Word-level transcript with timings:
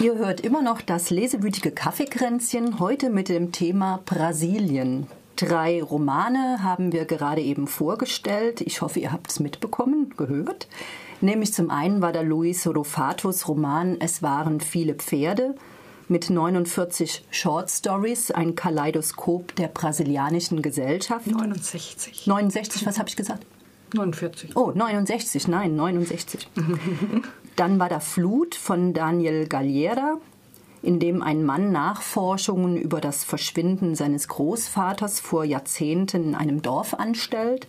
Ihr 0.00 0.16
hört 0.16 0.42
immer 0.42 0.62
noch 0.62 0.80
das 0.80 1.10
lesewütige 1.10 1.72
Kaffeekränzchen, 1.72 2.78
heute 2.78 3.10
mit 3.10 3.28
dem 3.28 3.50
Thema 3.50 4.00
Brasilien. 4.06 5.08
Drei 5.34 5.82
Romane 5.82 6.62
haben 6.62 6.92
wir 6.92 7.04
gerade 7.04 7.40
eben 7.40 7.66
vorgestellt. 7.66 8.60
Ich 8.60 8.80
hoffe, 8.80 9.00
ihr 9.00 9.10
habt 9.10 9.28
es 9.28 9.40
mitbekommen, 9.40 10.14
gehört. 10.16 10.68
Nämlich 11.20 11.52
zum 11.52 11.70
einen 11.70 12.00
war 12.00 12.12
der 12.12 12.22
Luis 12.22 12.64
Rofatos 12.68 13.48
Roman 13.48 13.96
Es 13.98 14.22
waren 14.22 14.60
viele 14.60 14.94
Pferde 14.94 15.56
mit 16.06 16.30
49 16.30 17.24
Short 17.32 17.68
Stories, 17.68 18.30
ein 18.30 18.54
Kaleidoskop 18.54 19.56
der 19.56 19.66
brasilianischen 19.66 20.62
Gesellschaft. 20.62 21.26
69. 21.26 22.28
69, 22.28 22.86
was 22.86 23.00
habe 23.00 23.08
ich 23.08 23.16
gesagt? 23.16 23.44
49. 23.94 24.56
Oh, 24.56 24.70
69, 24.72 25.48
nein, 25.48 25.74
69. 25.74 26.48
Dann 27.58 27.80
war 27.80 27.88
da 27.88 27.98
Flut 27.98 28.54
von 28.54 28.94
Daniel 28.94 29.48
Galliera, 29.48 30.18
in 30.80 31.00
dem 31.00 31.24
ein 31.24 31.44
Mann 31.44 31.72
Nachforschungen 31.72 32.76
über 32.76 33.00
das 33.00 33.24
Verschwinden 33.24 33.96
seines 33.96 34.28
Großvaters 34.28 35.18
vor 35.18 35.44
Jahrzehnten 35.44 36.22
in 36.22 36.34
einem 36.36 36.62
Dorf 36.62 36.94
anstellt. 36.94 37.66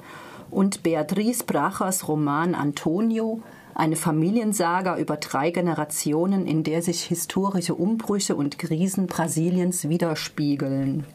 Und 0.52 0.84
Beatrice 0.84 1.44
Brachers 1.44 2.08
Roman 2.08 2.54
Antonio, 2.54 3.42
eine 3.74 3.96
Familiensaga 3.96 4.96
über 5.00 5.18
drei 5.18 5.50
Generationen, 5.50 6.46
in 6.46 6.64
der 6.64 6.84
sich 6.84 7.06
historische 7.06 7.74
Umbrüche 7.74 8.36
und 8.36 8.60
Krisen 8.60 9.08
Brasiliens 9.08 9.90
widerspiegeln. 9.90 11.08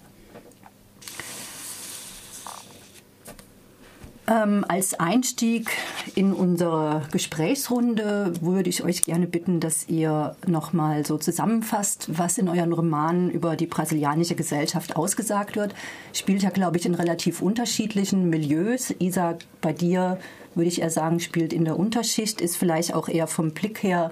Ähm, 4.27 4.65
als 4.67 4.95
Einstieg 4.95 5.71
in 6.15 6.33
unsere 6.33 7.03
Gesprächsrunde 7.13 8.33
würde 8.41 8.71
ich 8.71 8.83
euch 8.83 9.03
gerne 9.03 9.27
bitten, 9.27 9.61
dass 9.61 9.87
ihr 9.89 10.35
nochmal 10.47 11.05
so 11.05 11.19
zusammenfasst, 11.19 12.07
was 12.17 12.39
in 12.39 12.49
euren 12.49 12.73
Romanen 12.73 13.31
über 13.31 13.55
die 13.55 13.67
brasilianische 13.67 14.35
Gesellschaft 14.35 14.97
ausgesagt 14.97 15.57
wird. 15.57 15.75
Spielt 16.15 16.43
ja, 16.43 16.49
glaube 16.49 16.79
ich, 16.79 16.87
in 16.87 16.95
relativ 16.95 17.43
unterschiedlichen 17.43 18.31
Milieus. 18.31 18.95
Isa, 18.99 19.37
bei 19.61 19.75
dir 19.75 20.19
würde 20.55 20.69
ich 20.69 20.81
eher 20.81 20.91
sagen, 20.91 21.21
spielt 21.21 21.53
in 21.53 21.67
der 21.67 21.79
Unterschicht, 21.79 22.41
ist 22.41 22.57
vielleicht 22.57 22.95
auch 22.95 23.09
eher 23.11 23.27
vom 23.27 23.51
Blick 23.51 23.83
her 23.83 24.11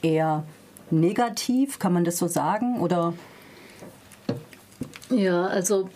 eher 0.00 0.44
negativ, 0.90 1.78
kann 1.78 1.92
man 1.92 2.04
das 2.04 2.16
so 2.16 2.28
sagen? 2.28 2.80
Oder? 2.80 3.12
Ja, 5.10 5.46
also 5.48 5.90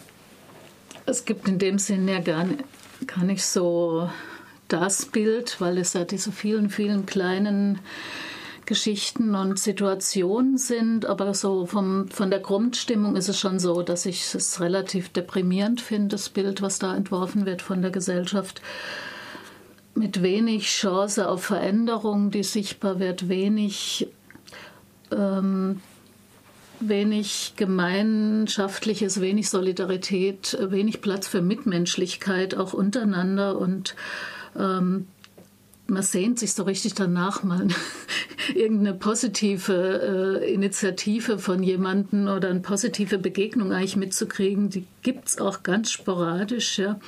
es 1.06 1.24
gibt 1.24 1.48
in 1.48 1.58
dem 1.58 1.78
Sinn 1.78 2.06
ja 2.08 2.20
gar 2.20 2.44
nicht 2.44 2.62
gar 3.06 3.24
nicht 3.24 3.44
so 3.44 4.10
das 4.68 5.06
Bild, 5.06 5.60
weil 5.60 5.78
es 5.78 5.92
ja 5.92 6.04
diese 6.04 6.32
vielen, 6.32 6.70
vielen 6.70 7.06
kleinen 7.06 7.78
Geschichten 8.66 9.34
und 9.34 9.58
Situationen 9.58 10.56
sind, 10.56 11.04
aber 11.04 11.34
so 11.34 11.66
vom, 11.66 12.08
von 12.08 12.30
der 12.30 12.40
Grundstimmung 12.40 13.14
ist 13.16 13.28
es 13.28 13.38
schon 13.38 13.58
so, 13.58 13.82
dass 13.82 14.06
ich 14.06 14.34
es 14.34 14.60
relativ 14.60 15.10
deprimierend 15.10 15.80
finde, 15.80 16.08
das 16.08 16.30
Bild, 16.30 16.62
was 16.62 16.78
da 16.78 16.96
entworfen 16.96 17.44
wird 17.44 17.60
von 17.60 17.82
der 17.82 17.90
Gesellschaft. 17.90 18.62
Mit 19.94 20.22
wenig 20.22 20.66
Chance 20.66 21.28
auf 21.28 21.44
Veränderung, 21.44 22.30
die 22.30 22.42
sichtbar 22.42 22.98
wird, 22.98 23.28
wenig 23.28 24.08
ähm, 25.12 25.80
wenig 26.88 27.54
Gemeinschaftliches, 27.56 29.20
wenig 29.20 29.50
Solidarität, 29.50 30.56
wenig 30.60 31.00
Platz 31.00 31.26
für 31.26 31.42
Mitmenschlichkeit 31.42 32.54
auch 32.54 32.72
untereinander 32.72 33.58
und 33.58 33.94
ähm, 34.56 35.06
man 35.86 36.02
sehnt 36.02 36.38
sich 36.38 36.54
so 36.54 36.62
richtig 36.62 36.94
danach, 36.94 37.42
mal 37.42 37.68
irgendeine 38.54 38.94
positive 38.94 40.40
äh, 40.42 40.52
Initiative 40.52 41.38
von 41.38 41.62
jemandem 41.62 42.28
oder 42.28 42.48
eine 42.48 42.60
positive 42.60 43.18
Begegnung 43.18 43.72
eigentlich 43.72 43.96
mitzukriegen. 43.96 44.70
Die 44.70 44.86
gibt 45.02 45.28
es 45.28 45.38
auch 45.38 45.62
ganz 45.62 45.90
sporadisch. 45.90 46.78
Ja. 46.78 46.98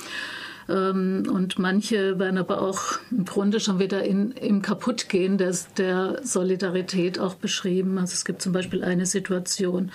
Ähm, 0.69 1.23
und 1.31 1.59
manche 1.59 2.19
werden 2.19 2.37
aber 2.37 2.61
auch 2.61 2.99
im 3.11 3.25
Grunde 3.25 3.59
schon 3.59 3.79
wieder 3.79 4.03
in, 4.03 4.31
im 4.31 4.61
Kaputtgehen 4.61 5.37
des, 5.37 5.73
der 5.73 6.19
Solidarität 6.23 7.19
auch 7.19 7.35
beschrieben. 7.35 7.97
Also 7.97 8.13
es 8.13 8.25
gibt 8.25 8.41
zum 8.41 8.53
Beispiel 8.53 8.83
eine 8.83 9.05
Situation, 9.05 9.91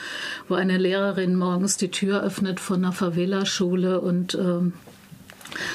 wo 0.49 0.55
eine 0.55 0.78
Lehrerin 0.78 1.37
morgens 1.37 1.77
die 1.77 1.91
Tür 1.91 2.22
öffnet 2.22 2.61
von 2.61 2.84
einer 2.84 2.93
Favela-Schule 2.93 4.00
und 4.00 4.34
ähm, 4.34 4.72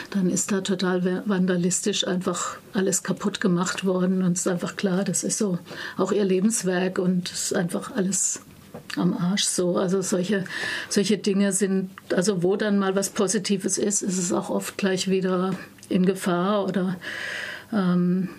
dann 0.10 0.30
ist 0.30 0.52
da 0.52 0.62
total 0.62 1.24
vandalistisch 1.28 2.08
einfach 2.08 2.58
alles 2.74 3.04
kaputt 3.04 3.40
gemacht 3.42 3.86
worden 3.86 4.24
und 4.24 4.34
es 4.34 4.42
ist 4.42 4.48
einfach 4.48 4.76
klar, 4.76 5.04
das 5.04 5.24
ist 5.24 5.38
so 5.38 5.60
auch 5.98 6.12
ihr 6.12 6.26
Lebenswerk 6.26 6.98
und 6.98 7.32
es 7.32 7.52
ist 7.52 7.56
einfach 7.56 7.96
alles 7.96 8.42
am 8.96 9.16
Arsch 9.18 9.44
so. 9.44 9.78
Also 9.78 10.02
solche, 10.02 10.46
solche 10.90 11.18
Dinge 11.18 11.52
sind, 11.52 11.90
also 12.14 12.44
wo 12.44 12.56
dann 12.56 12.80
mal 12.80 12.96
was 12.96 13.10
Positives 13.10 13.78
ist, 13.78 14.02
ist 14.02 14.18
es 14.18 14.32
auch 14.32 14.50
oft 14.50 14.78
gleich 14.78 15.10
wieder 15.10 15.54
in 15.90 16.06
Gefahr 16.06 16.66
oder 16.66 16.98
ähm, 17.74 18.30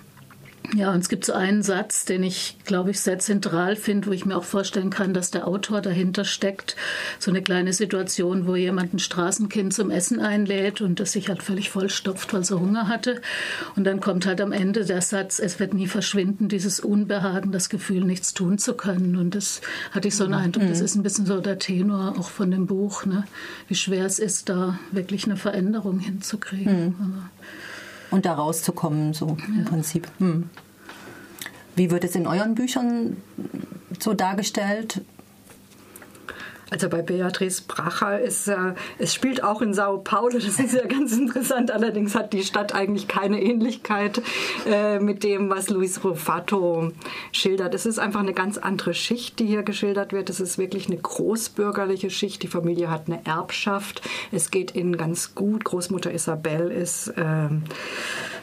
ja, 0.75 0.93
und 0.93 0.99
es 0.99 1.09
gibt 1.09 1.25
so 1.25 1.33
einen 1.33 1.63
Satz, 1.63 2.05
den 2.05 2.23
ich, 2.23 2.57
glaube 2.65 2.91
ich, 2.91 3.01
sehr 3.01 3.19
zentral 3.19 3.75
finde, 3.75 4.09
wo 4.09 4.13
ich 4.13 4.27
mir 4.27 4.37
auch 4.37 4.45
vorstellen 4.45 4.91
kann, 4.91 5.15
dass 5.15 5.31
der 5.31 5.49
Autor 5.49 5.81
dahinter 5.81 6.25
steckt. 6.25 6.77
So 7.19 7.31
eine 7.31 7.41
kleine 7.41 7.73
Situation, 7.73 8.47
wo 8.47 8.55
jemand 8.55 8.93
ein 8.93 8.99
Straßenkind 8.99 9.73
zum 9.73 9.91
Essen 9.91 10.21
einlädt 10.21 10.83
und 10.83 11.01
das 11.01 11.13
sich 11.13 11.31
halt 11.31 11.43
völlig 11.43 11.71
vollstopft, 11.71 12.35
weil 12.35 12.43
es 12.43 12.51
Hunger 12.51 12.87
hatte. 12.87 13.23
Und 13.77 13.85
dann 13.85 14.01
kommt 14.01 14.27
halt 14.27 14.43
am 14.43 14.53
Ende 14.53 14.85
der 14.85 15.01
Satz, 15.01 15.39
es 15.39 15.59
wird 15.59 15.73
nie 15.73 15.87
verschwinden, 15.87 16.49
dieses 16.49 16.81
Unbehagen, 16.81 17.51
das 17.51 17.71
Gefühl, 17.71 18.05
nichts 18.05 18.35
tun 18.35 18.59
zu 18.59 18.75
können. 18.75 19.17
Und 19.17 19.35
das 19.35 19.63
hatte 19.93 20.09
ich 20.09 20.17
so 20.17 20.25
einen 20.25 20.35
Eindruck, 20.35 20.69
das 20.69 20.81
mhm. 20.81 20.85
ist 20.85 20.95
ein 20.97 21.03
bisschen 21.03 21.27
so 21.27 21.41
der 21.41 21.59
Tenor 21.59 22.17
auch 22.19 22.29
von 22.29 22.51
dem 22.51 22.67
Buch, 22.67 23.07
ne? 23.07 23.25
wie 23.69 23.75
schwer 23.75 24.05
es 24.05 24.19
ist, 24.19 24.51
da 24.51 24.79
wirklich 24.91 25.25
eine 25.25 25.37
Veränderung 25.37 25.99
hinzukriegen. 25.99 26.85
Mhm 26.85 27.23
und 28.11 28.27
da 28.27 28.35
rauszukommen, 28.35 29.15
so 29.15 29.37
im 29.47 29.65
Prinzip. 29.65 30.09
Hm. 30.19 30.51
Wie 31.77 31.91
wird 31.91 32.05
es 32.05 32.15
in 32.15 32.27
euren 32.27 32.55
Büchern 32.55 33.17
so 34.01 34.15
dargestellt? 34.15 35.03
Also 36.71 36.89
bei 36.89 37.03
Beatrice 37.03 37.63
Bracher 37.67 38.21
ist 38.21 38.47
äh, 38.49 38.75
es 38.99 39.15
spielt 39.15 39.43
auch 39.43 39.63
in 39.63 39.73
Sao 39.73 39.97
Paulo, 39.99 40.39
das 40.39 40.59
ist 40.59 40.75
ja 40.75 40.85
ganz 40.87 41.13
interessant. 41.13 41.71
Allerdings 41.71 42.15
hat 42.15 42.35
die 42.35 42.43
Stadt 42.43 42.75
eigentlich 42.75 43.09
keine 43.09 43.43
Ähnlichkeit 43.43 44.21
äh, 44.67 44.99
mit 44.99 45.25
dem, 45.25 45.49
was 45.49 45.71
Luis 45.71 46.05
Rufato 46.05 46.93
schildert. 47.33 47.73
Es 47.75 47.87
ist 47.87 47.99
einfach 47.99 48.21
eine 48.21 48.35
ganz 48.35 48.59
andere 48.59 48.93
Schicht, 48.93 49.39
die 49.39 49.47
hier 49.47 49.63
geschildert 49.63 50.13
wird. 50.13 50.29
Es 50.29 50.41
ist 50.41 50.59
wirklich 50.59 50.89
eine 50.89 50.99
großbürgerliche 50.99 52.11
Schicht. 52.11 52.43
Die 52.43 52.49
Familie 52.49 52.91
hat 52.91 53.07
eine 53.07 53.25
Erbschaft. 53.25 54.03
Es 54.31 54.51
geht 54.51 54.75
ihnen 54.75 54.99
ganz 54.99 55.35
gut. 55.35 55.65
Großmutter 55.65 56.13
Isabel 56.13 56.71
ist, 56.71 57.09
äh, 57.09 57.49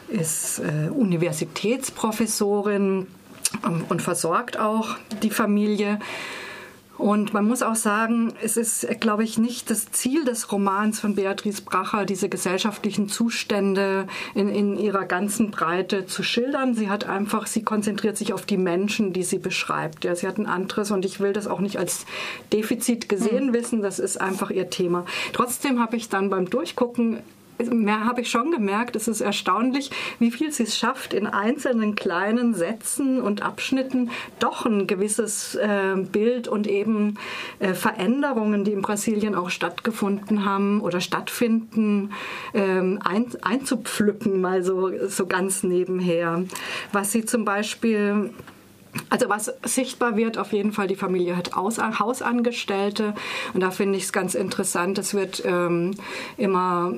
ist 0.08 0.60
Universitätsprofessorin 0.92 3.06
ähm, 3.64 3.84
und 3.88 4.02
versorgt 4.02 4.58
auch 4.58 4.96
die 5.22 5.30
Familie. 5.30 6.00
Und 6.98 7.34
man 7.34 7.46
muss 7.46 7.62
auch 7.62 7.74
sagen, 7.74 8.32
es 8.42 8.56
ist, 8.56 8.86
glaube 9.00 9.24
ich, 9.24 9.38
nicht 9.38 9.70
das 9.70 9.90
Ziel 9.92 10.24
des 10.24 10.50
Romans 10.50 11.00
von 11.00 11.14
Beatrice 11.14 11.62
Bracher, 11.62 12.06
diese 12.06 12.28
gesellschaftlichen 12.28 13.08
Zustände 13.08 14.06
in, 14.34 14.48
in 14.48 14.76
ihrer 14.78 15.04
ganzen 15.04 15.50
Breite 15.50 16.06
zu 16.06 16.22
schildern. 16.22 16.74
Sie 16.74 16.88
hat 16.88 17.06
einfach, 17.06 17.46
sie 17.46 17.62
konzentriert 17.62 18.16
sich 18.16 18.32
auf 18.32 18.46
die 18.46 18.56
Menschen, 18.56 19.12
die 19.12 19.24
sie 19.24 19.38
beschreibt. 19.38 20.04
Ja, 20.04 20.14
sie 20.14 20.26
hat 20.26 20.38
ein 20.38 20.46
anderes 20.46 20.90
und 20.90 21.04
ich 21.04 21.20
will 21.20 21.32
das 21.32 21.46
auch 21.46 21.60
nicht 21.60 21.78
als 21.78 22.06
Defizit 22.52 23.08
gesehen 23.08 23.48
mhm. 23.48 23.54
wissen. 23.54 23.82
Das 23.82 23.98
ist 23.98 24.20
einfach 24.20 24.50
ihr 24.50 24.70
Thema. 24.70 25.04
Trotzdem 25.32 25.80
habe 25.80 25.96
ich 25.96 26.08
dann 26.08 26.30
beim 26.30 26.48
Durchgucken 26.48 27.18
mehr 27.70 28.04
habe 28.04 28.20
ich 28.20 28.30
schon 28.30 28.50
gemerkt, 28.50 28.96
es 28.96 29.08
ist 29.08 29.20
erstaunlich, 29.20 29.90
wie 30.18 30.30
viel 30.30 30.52
sie 30.52 30.64
es 30.64 30.76
schafft, 30.76 31.14
in 31.14 31.26
einzelnen 31.26 31.94
kleinen 31.94 32.54
Sätzen 32.54 33.20
und 33.20 33.42
Abschnitten 33.42 34.10
doch 34.38 34.66
ein 34.66 34.86
gewisses 34.86 35.54
äh, 35.54 35.96
Bild 35.96 36.48
und 36.48 36.66
eben 36.66 37.18
äh, 37.58 37.74
Veränderungen, 37.74 38.64
die 38.64 38.72
in 38.72 38.82
Brasilien 38.82 39.34
auch 39.34 39.50
stattgefunden 39.50 40.44
haben 40.44 40.80
oder 40.80 41.00
stattfinden, 41.00 42.12
ähm, 42.54 43.00
ein, 43.04 43.26
einzupflücken, 43.42 44.40
mal 44.40 44.62
so, 44.62 44.90
so 45.08 45.26
ganz 45.26 45.62
nebenher. 45.62 46.44
Was 46.92 47.12
sie 47.12 47.24
zum 47.24 47.44
Beispiel 47.44 48.30
also 49.10 49.28
was 49.28 49.52
sichtbar 49.64 50.16
wird, 50.16 50.38
auf 50.38 50.52
jeden 50.52 50.72
Fall, 50.72 50.86
die 50.86 50.96
Familie 50.96 51.36
hat 51.36 51.54
Aus 51.54 51.78
Hausangestellte 51.78 53.14
und 53.54 53.60
da 53.60 53.70
finde 53.70 53.98
ich 53.98 54.04
es 54.04 54.12
ganz 54.12 54.34
interessant, 54.34 54.98
es 54.98 55.14
wird 55.14 55.42
ähm, 55.44 55.92
immer 56.36 56.94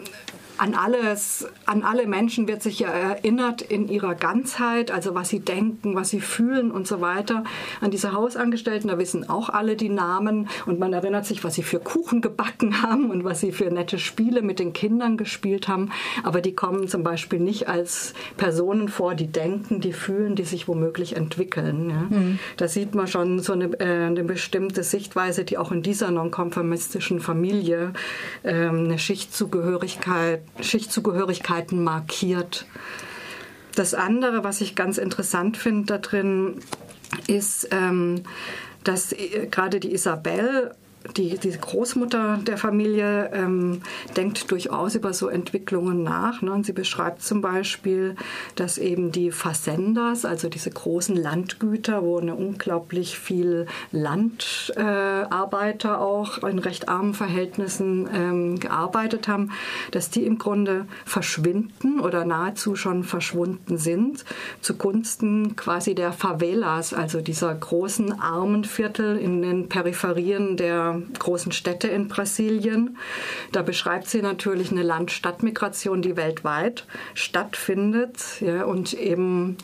an 0.59 0.75
alles, 0.75 1.47
an 1.67 1.83
alle 1.83 2.07
Menschen 2.07 2.49
wird 2.49 2.63
sich 2.63 2.81
ja 2.81 2.89
erinnert 2.89 3.63
in 3.63 3.89
ihrer 3.89 4.15
Ganzheit, 4.15 4.91
also 4.91 5.15
was 5.15 5.29
sie 5.29 5.41
denken, 5.41 5.95
was 5.95 6.11
sie 6.11 6.21
fühlen 6.21 6.71
und 6.73 6.87
so 6.87 7.01
weiter. 7.01 7.45
An 7.81 7.91
diese 7.91 8.13
Hausangestellten, 8.13 8.89
da 8.89 8.99
wissen 8.99 9.29
auch 9.29 9.49
alle 9.49 9.77
die 9.77 9.89
Namen 9.89 10.49
und 10.67 10.81
man 10.81 10.93
erinnert 10.93 11.27
sich, 11.27 11.45
was 11.45 11.55
sie 11.55 11.63
für 11.63 11.79
Kuchen 11.79 12.21
gebacken 12.21 12.83
haben 12.83 13.11
und 13.11 13.25
was 13.25 13.41
sie 13.41 13.53
für 13.53 13.71
nette 13.71 13.99
Spiele 13.99 14.43
mit 14.43 14.59
den 14.59 14.73
Kindern 14.73 15.17
gespielt 15.17 15.69
haben. 15.69 15.91
Aber 16.25 16.41
die 16.41 16.55
kommen 16.55 16.89
zum 16.89 17.05
Beispiel 17.05 17.39
nicht 17.39 17.69
als 17.69 18.15
Personen 18.37 18.89
vor, 18.89 19.15
die 19.15 19.29
denken, 19.29 19.81
die 19.81 19.93
fühlen, 19.93 20.35
die 20.35 20.45
sich 20.45 20.67
womöglich 20.67 21.17
entwickeln. 21.17 21.91
Ja. 21.91 22.19
Mhm. 22.19 22.39
Da 22.57 22.67
sieht 22.67 22.95
man 22.95 23.07
schon 23.07 23.39
so 23.39 23.53
eine, 23.53 23.67
äh, 23.81 24.07
eine 24.07 24.25
bestimmte 24.25 24.83
Sichtweise, 24.83 25.45
die 25.45 25.57
auch 25.57 25.71
in 25.71 25.83
dieser 25.83 26.11
nonkonformistischen 26.11 27.21
Familie 27.21 27.93
äh, 28.43 28.53
eine 28.53 28.99
Schichtzugehörigkeit 28.99 30.43
Schichtzugehörigkeiten 30.61 31.83
markiert. 31.83 32.67
Das 33.75 33.95
andere, 33.95 34.45
was 34.45 34.61
ich 34.61 34.75
ganz 34.75 34.99
interessant 34.99 35.57
finde 35.57 35.87
da 35.87 35.99
drin, 35.99 36.61
ist, 37.27 37.69
ähm, 37.71 38.23
dass 38.85 39.13
äh, 39.13 39.47
gerade 39.51 39.81
die 39.81 39.93
Isabel 39.93 40.75
die, 41.17 41.39
die 41.39 41.51
Großmutter 41.51 42.39
der 42.43 42.59
Familie 42.59 43.31
ähm, 43.33 43.83
denkt 44.17 44.51
durchaus 44.51 44.95
über 44.95 45.13
so 45.13 45.29
Entwicklungen 45.29 46.03
nach. 46.03 46.43
Ne? 46.43 46.53
Und 46.53 46.67
sie 46.67 46.73
beschreibt 46.73 47.23
zum 47.23 47.41
Beispiel, 47.41 48.17
dass 48.57 48.79
eben 48.79 49.13
die 49.13 49.31
Facendas, 49.31 50.25
also 50.25 50.49
diese 50.49 50.71
großen 50.71 51.17
Landgüter, 51.17 52.03
wo 52.03 52.19
eine 52.19 52.35
unglaublich 52.35 53.19
viel 53.19 53.67
Landarbeiter 53.93 55.95
äh, 55.95 55.99
auch 55.99 56.43
in 56.45 56.59
recht 56.59 56.89
armen 56.89 57.15
Verhältnissen 57.15 58.09
ähm, 58.13 58.61
gearbeitet 58.61 59.29
haben, 59.29 59.53
dass 59.91 60.11
die 60.11 60.25
im 60.25 60.39
Grunde 60.39 60.87
verschwinden 61.05 62.01
oder 62.01 62.25
nahezu 62.25 62.77
schon 62.77 63.05
verschwunden 63.05 63.79
sind 63.79 64.25
zugunsten 64.61 65.57
quasi 65.57 65.95
der 65.95 66.13
Favelas, 66.13 66.93
also 66.93 67.21
dieser 67.21 67.55
großen 67.55 68.21
armen 68.21 68.65
Viertel 68.65 69.17
in 69.17 69.43
den 69.43 69.69
Peripherien 69.69 70.57
der 70.57 70.98
großen 71.19 71.53
Städte 71.53 71.89
in 71.89 72.09
Brasilien. 72.09 72.97
Da 73.53 73.63
beschreibt 73.63 74.09
sie 74.09 74.23
natürlich 74.23 74.71
eine 74.71 74.83
Land-Stadt-Migration, 74.83 76.03
die 76.03 76.17
weltweit 76.17 76.87
stattfindet 77.15 78.41
ja, 78.41 78.65
und 78.65 78.93
eben 78.95 79.57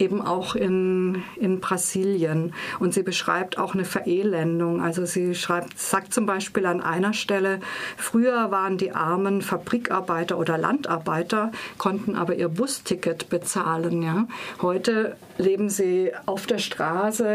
eben 0.00 0.22
auch 0.22 0.54
in, 0.54 1.22
in 1.36 1.60
Brasilien. 1.60 2.54
Und 2.78 2.94
sie 2.94 3.02
beschreibt 3.02 3.58
auch 3.58 3.74
eine 3.74 3.84
Verelendung. 3.84 4.80
Also 4.80 5.04
sie 5.04 5.34
schreibt, 5.34 5.78
sagt 5.78 6.14
zum 6.14 6.26
Beispiel 6.26 6.66
an 6.66 6.80
einer 6.80 7.12
Stelle, 7.12 7.60
früher 7.96 8.50
waren 8.50 8.78
die 8.78 8.92
armen 8.92 9.42
Fabrikarbeiter 9.42 10.38
oder 10.38 10.58
Landarbeiter, 10.58 11.52
konnten 11.78 12.16
aber 12.16 12.34
ihr 12.34 12.48
Busticket 12.48 13.28
bezahlen. 13.28 14.02
Ja. 14.02 14.26
Heute 14.62 15.16
leben 15.38 15.68
sie 15.68 16.12
auf 16.26 16.46
der 16.46 16.58
Straße, 16.58 17.26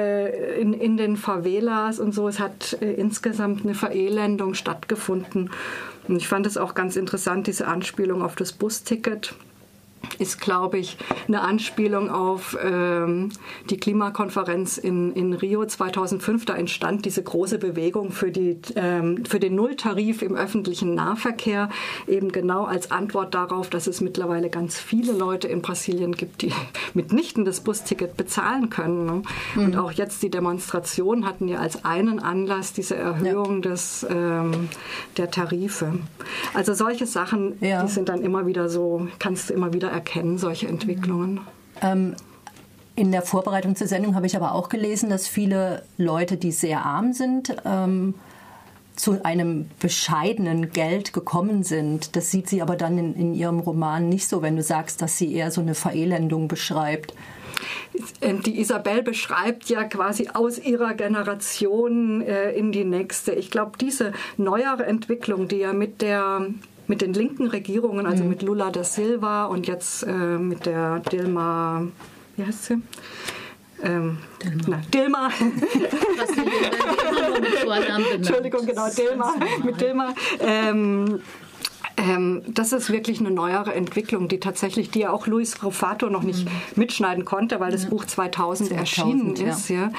in, 0.60 0.74
in 0.74 0.98
den 0.98 1.18
Favelas 1.18 2.00
und 2.00 2.14
so. 2.14 2.28
Es 2.28 2.40
hat 2.40 2.78
äh, 2.82 2.94
insgesamt 2.94 3.64
eine 3.64 3.76
Verelendung 3.76 4.54
stattgefunden. 4.54 5.50
Und 6.08 6.18
ich 6.18 6.28
fand 6.28 6.46
es 6.46 6.58
auch 6.58 6.76
ganz 6.76 6.96
interessant, 6.96 7.48
diese 7.48 7.68
Anspielung 7.68 8.22
auf 8.22 8.36
das 8.36 8.54
Busticket 8.54 9.34
ist, 10.20 10.42
glaube 10.42 10.78
ich, 10.78 10.98
eine 11.28 11.42
Anspielung 11.42 12.10
auf 12.10 12.58
ähm, 12.62 13.30
die 13.70 13.78
Klimakonferenz 13.78 14.78
in, 14.78 15.14
in 15.14 15.34
Rio 15.34 15.66
2005. 15.66 16.46
Da 16.46 16.56
entstand 16.56 17.06
diese 17.06 17.24
große 17.24 17.58
Bewegung 17.60 18.12
für, 18.12 18.32
die, 18.32 18.58
ähm, 18.76 19.26
für 19.26 19.40
den 19.40 19.56
Nulltarif 19.56 20.22
im 20.22 20.36
öffentlichen 20.36 20.96
Nahverkehr, 20.96 21.70
eben 22.08 22.32
genau 22.32 22.66
als 22.66 22.92
Antwort 22.92 23.34
darauf, 23.34 23.70
dass 23.70 23.88
es 23.88 24.02
mittlerweile 24.02 24.50
ganz 24.50 24.80
viele 24.80 25.14
Leute 25.14 25.48
in 25.48 25.62
Brasilien 25.62 26.14
gibt, 26.14 26.42
die 26.42 26.54
mitnichten 26.94 27.46
das 27.46 27.62
Busticket 27.62 28.18
bezahlen 28.18 28.70
können. 28.70 29.06
Ne? 29.06 29.22
Mhm. 29.56 29.64
Und 29.64 29.78
auch 29.78 29.92
jetzt 29.92 30.24
die 30.24 30.30
Demonstrationen 30.30 31.26
hatten 31.26 31.48
ja 31.48 31.60
als 31.60 31.86
einen 31.86 32.20
Anlass 32.20 32.74
diese 32.74 32.96
Erhöhung 32.96 33.64
ja. 33.64 33.72
des, 33.72 34.06
ähm, 34.10 34.70
der 35.18 35.32
Tarife. 35.32 35.94
Also 36.54 36.74
solche 36.74 37.06
Sachen, 37.06 37.58
ja. 37.62 37.84
die 37.84 37.92
sind 37.92 38.10
dann 38.10 38.22
immer 38.22 38.46
wieder 38.46 38.70
so, 38.70 39.08
kannst 39.20 39.50
du 39.50 39.54
immer 39.54 39.74
wieder 39.74 39.92
erkennen, 39.96 40.38
solche 40.38 40.68
Entwicklungen? 40.68 41.42
Ähm, 41.82 42.16
in 42.96 43.12
der 43.12 43.22
Vorbereitung 43.24 43.76
zur 43.76 43.88
Sendung 43.88 44.16
habe 44.16 44.26
ich 44.26 44.36
aber 44.36 44.54
auch 44.54 44.70
gelesen, 44.70 45.10
dass 45.10 45.28
viele 45.28 45.84
Leute, 45.98 46.38
die 46.38 46.52
sehr 46.52 46.86
arm 46.86 47.14
sind, 47.14 47.56
ähm, 47.66 48.16
zu 48.96 49.26
einem 49.26 49.70
bescheidenen 49.80 50.72
Geld 50.72 51.12
gekommen 51.12 51.64
sind. 51.64 52.16
Das 52.16 52.32
sieht 52.32 52.48
sie 52.48 52.62
aber 52.62 52.78
dann 52.78 52.98
in, 52.98 53.14
in 53.16 53.34
ihrem 53.34 53.60
Roman 53.60 54.08
nicht 54.08 54.28
so, 54.30 54.42
wenn 54.42 54.56
du 54.56 54.64
sagst, 54.64 55.02
dass 55.02 55.18
sie 55.18 55.34
eher 55.34 55.52
so 55.52 55.60
eine 55.60 55.76
Verelendung 55.76 56.48
beschreibt. 56.48 57.14
Die 58.22 58.60
Isabel 58.60 59.04
beschreibt 59.04 59.70
ja 59.70 59.84
quasi 59.86 60.30
aus 60.34 60.60
ihrer 60.60 60.94
Generation 60.94 62.22
äh, 62.22 62.52
in 62.52 62.72
die 62.72 62.84
nächste. 62.84 63.32
Ich 63.34 63.52
glaube, 63.52 63.78
diese 63.80 64.14
neuere 64.38 64.86
Entwicklung, 64.86 65.48
die 65.48 65.58
ja 65.58 65.74
mit 65.74 66.02
der 66.02 66.48
mit 66.88 67.02
den 67.02 67.14
linken 67.14 67.48
Regierungen, 67.48 68.06
also 68.06 68.24
mhm. 68.24 68.30
mit 68.30 68.42
Lula 68.42 68.72
da 68.72 68.84
Silva 68.84 69.46
und 69.46 69.68
jetzt 69.68 70.04
äh, 70.04 70.12
mit 70.12 70.66
der 70.66 71.00
Dilma, 71.00 71.88
wie 72.36 72.46
heißt 72.46 72.66
sie? 72.66 72.82
Ähm, 73.84 74.18
Dilma. 74.44 74.64
Na, 74.68 74.82
Dilma. 74.94 75.30
Entschuldigung, 78.14 78.66
genau, 78.66 78.88
Dilma. 78.90 79.34
Mit 79.64 79.82
Dilma. 79.82 80.14
Ähm, 80.40 81.20
ähm, 81.98 82.42
das 82.48 82.74
ist 82.74 82.92
wirklich 82.92 83.20
eine 83.20 83.32
neuere 83.32 83.74
Entwicklung, 83.74 84.28
die 84.28 84.40
tatsächlich, 84.40 84.92
die 84.92 85.00
ja 85.00 85.12
auch 85.12 85.28
Luis 85.28 85.64
Rufato 85.64 86.10
noch 86.10 86.24
nicht 86.24 86.46
mhm. 86.46 86.52
mitschneiden 86.76 87.26
konnte, 87.26 87.60
weil 87.60 87.72
das 87.72 87.84
ja. 87.84 87.90
Buch 87.90 88.06
2000, 88.06 88.70
2000 88.70 88.80
erschienen 88.80 89.36
ja. 89.36 89.50
ist. 89.50 89.70
Ja 89.70 89.92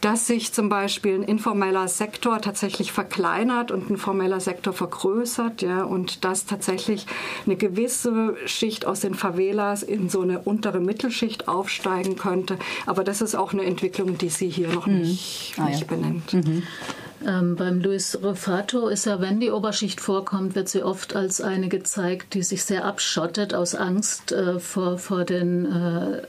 dass 0.00 0.26
sich 0.26 0.52
zum 0.52 0.68
Beispiel 0.68 1.14
ein 1.14 1.22
informeller 1.22 1.88
Sektor 1.88 2.40
tatsächlich 2.40 2.92
verkleinert 2.92 3.70
und 3.70 3.90
ein 3.90 3.96
formeller 3.96 4.40
Sektor 4.40 4.72
vergrößert, 4.72 5.62
ja, 5.62 5.82
und 5.82 6.24
dass 6.24 6.46
tatsächlich 6.46 7.06
eine 7.46 7.56
gewisse 7.56 8.36
Schicht 8.46 8.86
aus 8.86 9.00
den 9.00 9.14
Favelas 9.14 9.82
in 9.82 10.08
so 10.08 10.20
eine 10.20 10.40
untere 10.40 10.80
Mittelschicht 10.80 11.48
aufsteigen 11.48 12.16
könnte. 12.16 12.58
Aber 12.86 13.04
das 13.04 13.20
ist 13.20 13.34
auch 13.34 13.52
eine 13.52 13.64
Entwicklung, 13.64 14.18
die 14.18 14.28
sie 14.28 14.48
hier 14.48 14.68
noch 14.68 14.86
mhm. 14.86 15.00
nicht, 15.00 15.54
ah, 15.58 15.64
nicht 15.64 15.80
ja. 15.80 15.86
benennt. 15.86 16.32
Mhm. 16.34 16.62
Ähm, 17.26 17.56
beim 17.56 17.80
Luis 17.80 18.18
Refato 18.22 18.88
ist 18.88 19.06
ja, 19.06 19.20
wenn 19.20 19.40
die 19.40 19.50
Oberschicht 19.50 20.00
vorkommt, 20.00 20.54
wird 20.54 20.68
sie 20.68 20.84
oft 20.84 21.16
als 21.16 21.40
eine 21.40 21.68
gezeigt, 21.68 22.34
die 22.34 22.42
sich 22.42 22.64
sehr 22.64 22.84
abschottet 22.84 23.54
aus 23.54 23.74
Angst 23.74 24.30
äh, 24.30 24.60
vor, 24.60 24.98
vor 24.98 25.24
den 25.24 25.66
äh, 25.66 26.22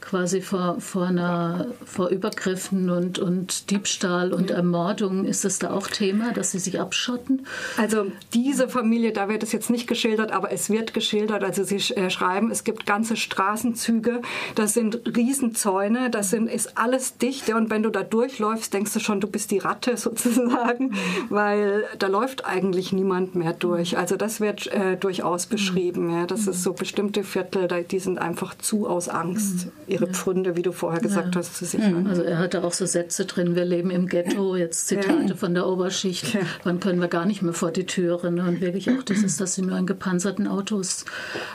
quasi 0.00 0.40
vor, 0.40 0.80
vor 0.80 1.06
einer 1.06 1.66
vor 1.84 2.08
Übergriffen 2.08 2.90
und, 2.90 3.20
und 3.20 3.70
Diebstahl 3.70 4.32
und 4.32 4.50
Ermordung. 4.50 5.26
Ist 5.26 5.44
das 5.44 5.60
da 5.60 5.70
auch 5.70 5.86
Thema, 5.86 6.32
dass 6.32 6.50
sie 6.50 6.58
sich 6.58 6.80
abschotten? 6.80 7.46
Also 7.76 8.10
diese 8.34 8.68
Familie, 8.68 9.12
da 9.12 9.28
wird 9.28 9.44
es 9.44 9.52
jetzt 9.52 9.70
nicht 9.70 9.86
geschildert, 9.86 10.32
aber 10.32 10.50
es 10.50 10.70
wird 10.70 10.92
geschildert. 10.92 11.44
Also 11.44 11.62
sie 11.62 11.76
äh, 11.94 12.10
schreiben, 12.10 12.50
es 12.50 12.64
gibt 12.64 12.84
ganze 12.84 13.16
Straßenzüge, 13.16 14.22
das 14.56 14.74
sind 14.74 15.02
Riesenzäune, 15.16 16.10
das 16.10 16.30
sind, 16.30 16.48
ist 16.48 16.76
alles 16.76 17.16
dicht. 17.18 17.48
Und 17.52 17.70
wenn 17.70 17.84
du 17.84 17.90
da 17.90 18.02
durchläufst, 18.02 18.74
denkst 18.74 18.92
du 18.92 18.98
schon, 18.98 19.20
du 19.20 19.28
bist 19.28 19.52
die 19.52 19.58
Ratte 19.58 19.96
sozusagen 19.96 20.31
sozusagen, 20.34 20.92
weil 21.28 21.84
da 21.98 22.06
läuft 22.06 22.44
eigentlich 22.44 22.92
niemand 22.92 23.34
mehr 23.34 23.52
durch. 23.52 23.98
Also 23.98 24.16
das 24.16 24.40
wird 24.40 24.66
äh, 24.68 24.96
durchaus 24.96 25.46
beschrieben. 25.46 26.10
Ja. 26.10 26.26
Das 26.26 26.46
ist 26.46 26.62
so 26.62 26.72
bestimmte 26.72 27.24
Viertel, 27.24 27.68
die 27.84 27.98
sind 27.98 28.18
einfach 28.18 28.56
zu 28.56 28.86
aus 28.86 29.08
Angst, 29.08 29.68
ihre 29.86 30.06
ja. 30.06 30.12
Pfründe, 30.12 30.56
wie 30.56 30.62
du 30.62 30.72
vorher 30.72 31.00
gesagt 31.00 31.34
ja. 31.34 31.40
hast, 31.40 31.56
zu 31.56 31.64
sichern. 31.64 32.06
Also 32.06 32.22
er 32.22 32.38
hatte 32.38 32.64
auch 32.64 32.72
so 32.72 32.86
Sätze 32.86 33.24
drin, 33.24 33.54
wir 33.54 33.64
leben 33.64 33.90
im 33.90 34.06
Ghetto, 34.06 34.56
jetzt 34.56 34.88
Zitate 34.88 35.36
von 35.36 35.54
der 35.54 35.66
Oberschicht, 35.66 36.36
wann 36.64 36.80
können 36.80 37.00
wir 37.00 37.08
gar 37.08 37.24
nicht 37.24 37.42
mehr 37.42 37.52
vor 37.52 37.70
die 37.70 37.86
Türe. 37.86 38.30
Ne? 38.30 38.44
Und 38.46 38.60
wirklich 38.60 38.90
auch 38.90 39.02
dieses, 39.02 39.36
dass 39.36 39.54
sie 39.54 39.62
nur 39.62 39.78
in 39.78 39.86
gepanzerten 39.86 40.46
Autos 40.46 41.04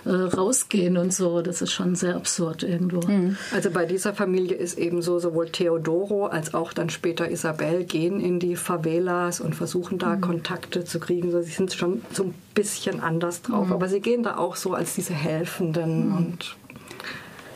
äh, 0.05 0.09
rausgehen 0.09 0.97
und 0.97 1.13
so, 1.13 1.41
das 1.41 1.61
ist 1.61 1.71
schon 1.71 1.95
sehr 1.95 2.15
absurd 2.15 2.63
irgendwo. 2.63 3.07
Mhm. 3.07 3.37
Also 3.53 3.71
bei 3.71 3.85
dieser 3.85 4.13
Familie 4.13 4.55
ist 4.55 4.77
eben 4.77 5.01
so, 5.01 5.19
sowohl 5.19 5.49
Theodoro 5.49 6.27
als 6.27 6.53
auch 6.53 6.73
dann 6.73 6.89
später 6.89 7.29
Isabel 7.29 7.83
gehen 7.83 8.19
in 8.19 8.39
die 8.39 8.55
Favelas 8.67 9.39
und 9.39 9.55
versuchen 9.55 9.97
da 9.97 10.15
mhm. 10.15 10.21
Kontakte 10.21 10.83
zu 10.83 10.99
kriegen. 10.99 11.31
So, 11.31 11.41
sie 11.41 11.51
sind 11.51 11.73
schon 11.73 12.01
so 12.11 12.23
ein 12.23 12.33
bisschen 12.53 12.99
anders 12.99 13.41
drauf, 13.41 13.67
mhm. 13.67 13.73
aber 13.73 13.87
sie 13.87 14.01
gehen 14.01 14.23
da 14.23 14.37
auch 14.37 14.57
so 14.57 14.73
als 14.73 14.95
diese 14.95 15.13
Helfenden 15.13 16.09
mhm. 16.09 16.17
und 16.17 16.57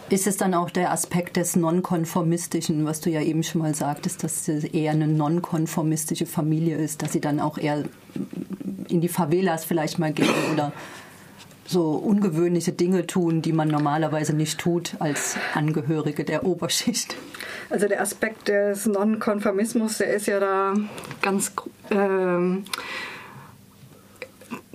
ist 0.09 0.27
es 0.27 0.35
dann 0.35 0.53
auch 0.53 0.69
der 0.69 0.91
Aspekt 0.91 1.37
des 1.37 1.55
Nonkonformistischen, 1.55 2.85
was 2.85 2.99
du 2.99 3.09
ja 3.09 3.21
eben 3.21 3.43
schon 3.43 3.61
mal 3.61 3.73
sagtest, 3.73 4.23
dass 4.23 4.47
es 4.47 4.65
eher 4.65 4.91
eine 4.91 5.07
nonkonformistische 5.07 6.25
Familie 6.25 6.75
ist, 6.77 7.01
dass 7.01 7.13
sie 7.13 7.21
dann 7.21 7.39
auch 7.39 7.57
eher 7.57 7.85
in 8.89 8.99
die 8.99 9.07
Favelas 9.07 9.63
vielleicht 9.63 9.99
mal 9.99 10.11
gehen 10.11 10.27
oder 10.53 10.73
so 11.65 11.91
ungewöhnliche 11.91 12.73
Dinge 12.73 13.07
tun, 13.07 13.41
die 13.41 13.53
man 13.53 13.69
normalerweise 13.69 14.33
nicht 14.33 14.59
tut 14.59 14.95
als 14.99 15.37
Angehörige 15.53 16.25
der 16.25 16.45
Oberschicht. 16.45 17.15
Also 17.71 17.87
der 17.87 18.01
Aspekt 18.01 18.49
des 18.49 18.85
Nonkonformismus, 18.85 19.99
der 19.99 20.13
ist 20.13 20.27
ja 20.27 20.41
da 20.41 20.73
ganz 21.21 21.53
ähm, 21.89 22.65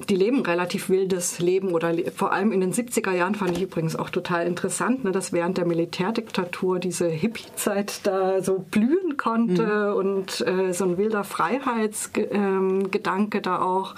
die 0.09 0.17
leben 0.17 0.43
relativ 0.43 0.89
wildes 0.89 1.39
Leben 1.39 1.73
oder 1.73 1.95
vor 2.15 2.33
allem 2.33 2.53
in 2.53 2.61
den 2.61 2.73
70er 2.73 3.13
Jahren 3.13 3.35
fand 3.35 3.57
ich 3.57 3.63
übrigens 3.63 3.97
auch 3.97 4.11
total 4.11 4.47
interessant, 4.47 5.05
ne, 5.05 5.13
dass 5.13 5.33
während 5.33 5.57
der 5.59 5.67
Militärdiktatur 5.67 6.79
diese 6.79 7.09
Hippie-Zeit 7.09 8.01
da 8.05 8.43
so 8.43 8.65
blühen 8.71 9.17
konnte 9.17 9.91
mhm. 9.91 9.97
und 9.97 10.47
äh, 10.47 10.73
so 10.73 10.85
ein 10.85 10.99
wilder 10.99 11.25
Freiheitsgedanke 11.25 13.39
ähm, 13.39 13.43
da 13.43 13.61
auch 13.61 13.97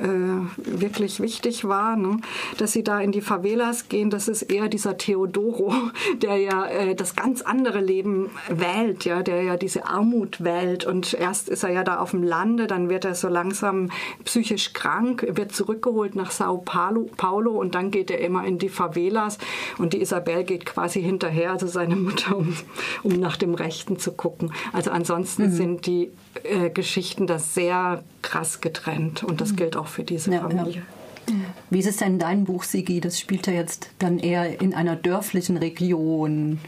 äh, 0.00 0.80
wirklich 0.80 1.20
wichtig 1.20 1.66
war, 1.66 1.96
ne? 1.96 2.18
dass 2.58 2.72
sie 2.72 2.84
da 2.84 3.00
in 3.00 3.12
die 3.12 3.20
Favelas 3.20 3.88
gehen. 3.88 4.10
Das 4.10 4.28
ist 4.28 4.42
eher 4.42 4.68
dieser 4.68 4.96
Theodoro, 4.96 5.74
der 6.22 6.36
ja 6.38 6.66
äh, 6.66 6.94
das 6.94 7.16
ganz 7.16 7.42
andere 7.42 7.80
Leben 7.80 8.30
wählt, 8.48 9.04
ja, 9.04 9.22
der 9.22 9.42
ja 9.42 9.56
diese 9.56 9.86
Armut 9.86 10.42
wählt. 10.42 10.84
Und 10.84 11.14
erst 11.14 11.48
ist 11.48 11.62
er 11.62 11.70
ja 11.70 11.84
da 11.84 11.98
auf 11.98 12.10
dem 12.10 12.22
Lande, 12.22 12.66
dann 12.66 12.88
wird 12.88 13.04
er 13.04 13.14
so 13.14 13.28
langsam 13.28 13.90
psychisch 14.24 14.72
krank, 14.72 15.26
wird 15.30 15.52
zurückgeholt 15.52 16.14
nach 16.16 16.30
Sao 16.30 16.58
Paulo, 16.58 17.08
Paulo 17.16 17.52
und 17.52 17.74
dann 17.74 17.90
geht 17.90 18.10
er 18.10 18.20
immer 18.20 18.44
in 18.44 18.58
die 18.58 18.68
Favelas 18.68 19.38
und 19.78 19.92
die 19.92 20.00
Isabel 20.00 20.44
geht 20.44 20.66
quasi 20.66 21.02
hinterher, 21.02 21.52
also 21.52 21.66
seine 21.66 21.96
Mutter, 21.96 22.36
um, 22.36 22.56
um 23.02 23.12
nach 23.18 23.36
dem 23.36 23.54
Rechten 23.54 23.98
zu 23.98 24.12
gucken. 24.12 24.52
Also 24.72 24.90
ansonsten 24.90 25.46
mhm. 25.46 25.52
sind 25.52 25.86
die 25.86 26.10
äh, 26.44 26.70
Geschichten 26.70 27.26
da 27.26 27.38
sehr 27.38 28.02
krass 28.22 28.60
getrennt 28.60 29.22
und 29.22 29.40
das 29.40 29.52
mhm. 29.52 29.56
Auch 29.76 29.86
für 29.86 30.04
diese 30.04 30.32
ja, 30.32 30.40
Familie. 30.40 30.82
Ja. 31.28 31.34
Wie 31.70 31.78
ist 31.78 31.86
es 31.86 31.96
denn 31.96 32.14
in 32.14 32.18
deinem 32.18 32.44
Buch, 32.44 32.62
Sigi? 32.62 33.00
Das 33.00 33.18
spielt 33.18 33.46
ja 33.46 33.52
jetzt 33.52 33.90
dann 33.98 34.18
eher 34.18 34.60
in 34.60 34.74
einer 34.74 34.96
dörflichen 34.96 35.56
Region. 35.56 36.60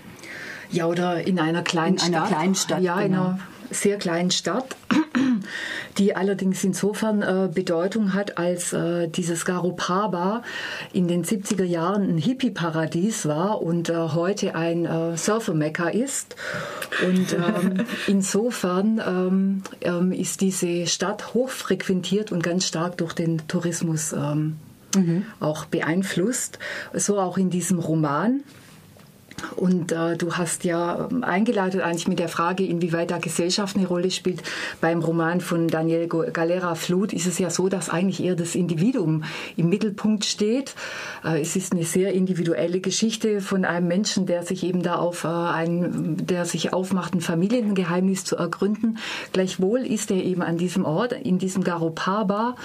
Ja, 0.71 0.87
oder 0.87 1.27
in 1.27 1.39
einer 1.39 1.63
kleinen 1.63 1.95
in 1.95 1.99
Stadt. 2.01 2.15
Einer 2.15 2.27
kleinen 2.27 2.55
Stadt 2.55 2.83
ja, 2.83 3.01
genau. 3.01 3.07
in 3.07 3.15
einer 3.15 3.39
sehr 3.71 3.99
kleinen 3.99 4.31
Stadt 4.31 4.77
die 5.99 6.15
allerdings 6.15 6.63
insofern 6.65 7.23
äh, 7.23 7.49
Bedeutung 7.53 8.15
hat, 8.15 8.39
als 8.39 8.73
äh, 8.73 9.09
dieses 9.09 9.45
Garopaba 9.45 10.43
in 10.93 11.09
den 11.09 11.25
70er 11.25 11.65
Jahren 11.65 12.03
ein 12.03 12.19
Hippie-Paradies 12.19 13.27
war 13.27 13.63
und 13.63 13.89
äh, 13.89 13.95
heute 13.97 14.55
ein 14.55 14.85
äh, 14.85 15.17
Surfer-Mekka 15.17 15.89
ist. 15.89 16.37
Und 17.05 17.33
ähm, 17.33 17.85
insofern 18.07 19.03
ähm, 19.05 19.63
ähm, 19.81 20.13
ist 20.13 20.41
diese 20.41 20.87
Stadt 20.87 21.35
hochfrequentiert 21.35 22.33
und 22.33 22.43
ganz 22.43 22.67
stark 22.67 22.99
durch 22.99 23.13
den 23.13 23.47
Tourismus 23.49 24.13
ähm, 24.13 24.57
mhm. 24.95 25.27
auch 25.41 25.65
beeinflusst. 25.65 26.59
So 26.95 27.19
auch 27.19 27.39
in 27.39 27.51
diesem 27.51 27.79
Roman. 27.79 28.41
Und 29.57 29.93
äh, 29.93 30.17
du 30.17 30.35
hast 30.35 30.65
ja 30.65 31.09
ähm, 31.11 31.25
eingeleitet 31.25 31.81
eigentlich 31.81 32.09
mit 32.09 32.19
der 32.19 32.29
Frage, 32.29 32.65
inwieweit 32.65 33.11
da 33.11 33.19
Gesellschaft 33.19 33.77
eine 33.77 33.87
Rolle 33.87 34.11
spielt. 34.11 34.43
Beim 34.81 35.01
Roman 35.01 35.41
von 35.41 35.69
Daniel 35.69 36.09
Galera 36.09 36.75
Flut 36.75 37.13
ist 37.13 37.27
es 37.27 37.39
ja 37.39 37.51
so, 37.51 37.69
dass 37.69 37.91
eigentlich 37.91 38.23
eher 38.23 38.35
das 38.35 38.55
Individuum 38.55 39.25
im 39.57 39.69
Mittelpunkt 39.69 40.25
steht. 40.25 40.75
Äh, 41.25 41.41
es 41.41 41.57
ist 41.57 41.73
eine 41.73 41.85
sehr 41.85 42.13
individuelle 42.13 42.81
Geschichte 42.81 43.41
von 43.41 43.65
einem 43.65 43.89
Menschen, 43.89 44.27
der 44.27 44.43
sich 44.43 44.65
eben 44.65 44.83
da 44.83 44.97
auf 44.97 45.25
äh, 45.25 45.29
ein, 45.29 46.17
der 46.27 46.45
sich 46.45 46.73
aufmacht, 46.73 47.15
ein 47.15 47.21
Familiengeheimnis 47.21 48.25
zu 48.25 48.37
ergründen. 48.37 48.99
Gleichwohl 49.33 49.81
ist 49.81 50.11
er 50.11 50.23
eben 50.23 50.43
an 50.43 50.59
diesem 50.59 50.85
Ort, 50.85 51.13
in 51.13 51.39
diesem 51.39 51.65
Garopaba 51.65 52.57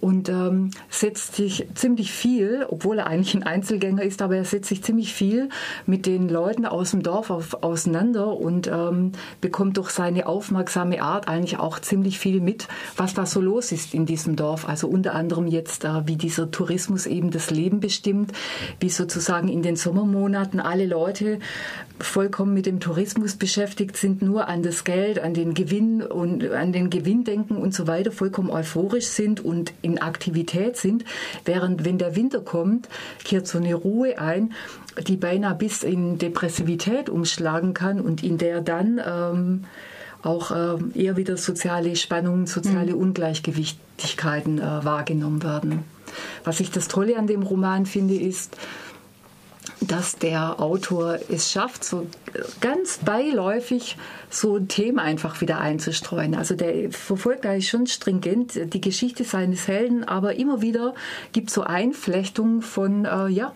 und 0.00 0.28
ähm, 0.28 0.70
setzt 0.90 1.36
sich 1.36 1.66
ziemlich 1.74 2.12
viel, 2.12 2.66
obwohl 2.68 2.98
er 2.98 3.06
eigentlich 3.06 3.34
ein 3.34 3.42
Einzelgänger 3.42 4.02
ist, 4.02 4.22
aber 4.22 4.36
er 4.36 4.44
setzt 4.44 4.68
sich 4.68 4.82
ziemlich 4.82 5.12
viel 5.12 5.48
mit 5.86 6.06
den 6.06 6.21
den 6.22 6.34
Leuten 6.34 6.66
aus 6.66 6.92
dem 6.92 7.02
Dorf 7.02 7.30
auf, 7.30 7.62
auseinander 7.62 8.36
und 8.36 8.66
ähm, 8.68 9.12
bekommt 9.40 9.76
durch 9.76 9.90
seine 9.90 10.26
aufmerksame 10.26 11.02
Art 11.02 11.28
eigentlich 11.28 11.58
auch 11.58 11.78
ziemlich 11.78 12.18
viel 12.18 12.40
mit, 12.40 12.68
was 12.96 13.14
da 13.14 13.26
so 13.26 13.40
los 13.40 13.72
ist 13.72 13.94
in 13.94 14.06
diesem 14.06 14.36
Dorf. 14.36 14.68
Also 14.68 14.88
unter 14.88 15.14
anderem 15.14 15.46
jetzt, 15.46 15.84
äh, 15.84 16.06
wie 16.06 16.16
dieser 16.16 16.50
Tourismus 16.50 17.06
eben 17.06 17.30
das 17.30 17.50
Leben 17.50 17.80
bestimmt, 17.80 18.32
wie 18.80 18.90
sozusagen 18.90 19.48
in 19.48 19.62
den 19.62 19.76
Sommermonaten 19.76 20.60
alle 20.60 20.86
Leute 20.86 21.38
vollkommen 21.98 22.54
mit 22.54 22.66
dem 22.66 22.80
Tourismus 22.80 23.36
beschäftigt 23.36 23.96
sind, 23.96 24.22
nur 24.22 24.48
an 24.48 24.62
das 24.62 24.84
Geld, 24.84 25.20
an 25.20 25.34
den 25.34 25.54
Gewinn 25.54 26.02
und 26.02 26.50
an 26.50 26.72
den 26.72 26.90
Gewinn 26.90 27.24
denken 27.24 27.56
und 27.56 27.74
so 27.74 27.86
weiter, 27.86 28.10
vollkommen 28.10 28.50
euphorisch 28.50 29.06
sind 29.06 29.44
und 29.44 29.72
in 29.82 29.98
Aktivität 29.98 30.76
sind, 30.76 31.04
während 31.44 31.84
wenn 31.84 31.98
der 31.98 32.16
Winter 32.16 32.40
kommt, 32.40 32.88
kehrt 33.24 33.46
so 33.46 33.58
eine 33.58 33.74
Ruhe 33.74 34.18
ein 34.18 34.52
die 35.00 35.16
beinahe 35.16 35.54
bis 35.54 35.82
in 35.82 36.11
Depressivität 36.18 37.08
umschlagen 37.08 37.74
kann 37.74 38.00
und 38.00 38.22
in 38.22 38.38
der 38.38 38.60
dann 38.60 39.00
ähm, 39.04 39.64
auch 40.22 40.50
ähm, 40.50 40.92
eher 40.94 41.16
wieder 41.16 41.36
soziale 41.36 41.96
Spannungen, 41.96 42.46
soziale 42.46 42.92
mhm. 42.92 43.00
Ungleichgewichtigkeiten 43.00 44.58
äh, 44.58 44.84
wahrgenommen 44.84 45.42
werden. 45.42 45.84
Was 46.44 46.60
ich 46.60 46.70
das 46.70 46.88
Tolle 46.88 47.16
an 47.18 47.26
dem 47.26 47.42
Roman 47.42 47.86
finde, 47.86 48.14
ist, 48.14 48.56
dass 49.80 50.16
der 50.16 50.60
Autor 50.60 51.18
es 51.28 51.50
schafft, 51.50 51.84
so 51.84 52.06
ganz 52.60 52.98
beiläufig 52.98 53.96
so 54.32 54.58
Themen 54.58 54.98
einfach 54.98 55.40
wieder 55.40 55.60
einzustreuen. 55.60 56.34
Also 56.34 56.54
der 56.54 56.90
verfolgt 56.90 57.44
eigentlich 57.44 57.68
schon 57.68 57.86
stringent 57.86 58.72
die 58.72 58.80
Geschichte 58.80 59.24
seines 59.24 59.68
Helden, 59.68 60.04
aber 60.04 60.36
immer 60.36 60.62
wieder 60.62 60.94
gibt 61.32 61.48
es 61.48 61.54
so 61.54 61.62
Einflechtungen 61.62 62.62
von 62.62 63.04
äh, 63.04 63.28
ja, 63.28 63.52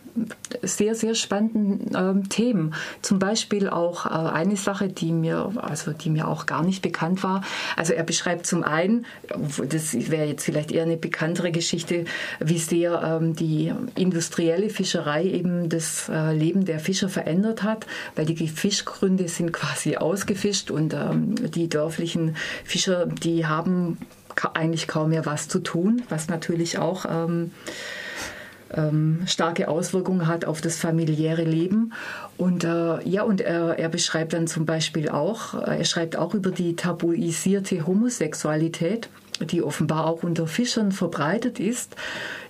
sehr, 0.63 0.95
sehr 0.95 1.15
spannenden 1.15 1.97
ähm, 1.97 2.29
Themen. 2.29 2.75
Zum 3.01 3.19
Beispiel 3.19 3.69
auch 3.69 4.07
äh, 4.07 4.11
eine 4.11 4.57
Sache, 4.57 4.89
die 4.89 5.13
mir, 5.13 5.53
also 5.57 5.93
die 5.93 6.11
mir 6.11 6.29
auch 6.29 6.47
gar 6.47 6.63
nicht 6.63 6.83
bekannt 6.83 7.23
war. 7.23 7.43
Also 7.77 7.95
er 7.95 8.05
beschreibt 8.05 8.47
zum 8.47 8.63
einen, 8.63 9.07
das 9.69 9.95
wäre 10.11 10.27
jetzt 10.27 10.45
vielleicht 10.45 10.73
eher 10.73 10.83
eine 10.83 10.97
bekanntere 10.97 11.53
Geschichte, 11.53 12.05
wie 12.39 12.59
sehr 12.59 13.03
ähm, 13.03 13.35
die 13.35 13.73
industrielle 13.95 14.69
Fischerei 14.69 15.25
eben 15.25 15.69
das 15.69 16.11
äh, 16.11 16.35
Leben 16.35 16.65
der 16.67 16.81
Fischer 16.81 17.09
verändert 17.09 17.63
hat, 17.63 17.87
weil 18.15 18.27
die 18.27 18.49
Fischgründe 18.49 19.29
sind 19.29 19.53
quasi 19.53 19.97
ausgefischt 19.97 20.66
und 20.71 20.95
ähm, 20.95 21.35
die 21.51 21.69
dörflichen 21.69 22.37
Fischer, 22.65 23.07
die 23.07 23.47
haben 23.47 23.99
eigentlich 24.55 24.87
kaum 24.87 25.11
mehr 25.11 25.27
was 25.27 25.49
zu 25.49 25.61
tun, 25.61 26.03
was 26.09 26.29
natürlich 26.29 26.79
auch 26.79 27.07
ähm, 27.09 27.53
ähm, 28.75 29.23
starke 29.27 29.69
Auswirkungen 29.69 30.27
hat 30.27 30.45
auf 30.45 30.61
das 30.61 30.79
familiäre 30.79 31.45
Leben. 31.45 31.93
Und 32.37 32.65
äh, 32.65 33.09
ja, 33.09 33.23
und 33.23 33.41
er, 33.41 33.79
er, 33.79 33.89
beschreibt 33.89 34.33
dann 34.33 34.47
zum 34.47 34.67
Beispiel 34.67 35.09
auch, 35.09 35.55
äh, 35.55 35.79
er 35.79 35.85
schreibt 35.85 36.17
auch 36.17 36.35
über 36.35 36.51
die 36.51 36.77
tabuisierte 36.77 37.87
Homosexualität, 37.87 39.09
die 39.41 39.63
offenbar 39.63 40.07
auch 40.07 40.23
unter 40.23 40.47
Fischern 40.47 40.93
verbreitet 40.93 41.61
ist, 41.61 41.97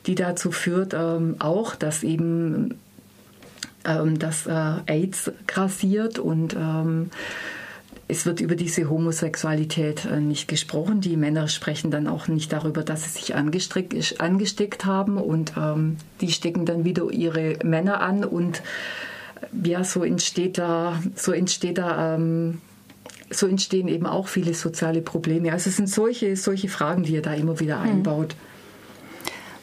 die 0.06 0.14
dazu 0.14 0.52
führt 0.52 0.94
ähm, 0.94 1.36
auch, 1.38 1.74
dass 1.74 2.02
eben 2.02 2.78
ähm, 3.84 4.18
dass 4.18 4.46
äh, 4.46 4.72
AIDS 4.86 5.30
grassiert 5.46 6.18
und 6.18 6.54
ähm, 6.54 7.10
es 8.08 8.24
wird 8.24 8.40
über 8.40 8.54
diese 8.54 8.88
Homosexualität 8.88 10.04
äh, 10.04 10.20
nicht 10.20 10.48
gesprochen. 10.48 11.00
Die 11.00 11.16
Männer 11.16 11.48
sprechen 11.48 11.90
dann 11.90 12.06
auch 12.06 12.28
nicht 12.28 12.52
darüber, 12.52 12.82
dass 12.82 13.04
sie 13.04 13.10
sich 13.10 13.34
angesteckt 13.34 14.84
haben 14.84 15.16
und 15.18 15.54
ähm, 15.56 15.96
die 16.20 16.30
stecken 16.30 16.66
dann 16.66 16.84
wieder 16.84 17.10
ihre 17.10 17.58
Männer 17.64 18.00
an 18.00 18.24
und 18.24 18.62
äh, 19.52 19.68
ja, 19.68 19.82
so 19.82 20.04
entsteht 20.04 20.58
da, 20.58 21.00
so 21.16 21.32
entsteht 21.32 21.78
da 21.78 22.14
ähm, 22.14 22.60
so 23.28 23.48
entstehen 23.48 23.88
eben 23.88 24.06
auch 24.06 24.28
viele 24.28 24.54
soziale 24.54 25.02
Probleme. 25.02 25.50
Also 25.50 25.68
es 25.68 25.76
sind 25.76 25.88
solche, 25.88 26.36
solche 26.36 26.68
Fragen, 26.68 27.02
die 27.02 27.16
er 27.16 27.22
da 27.22 27.34
immer 27.34 27.58
wieder 27.58 27.82
hm. 27.82 27.90
einbaut. 27.90 28.36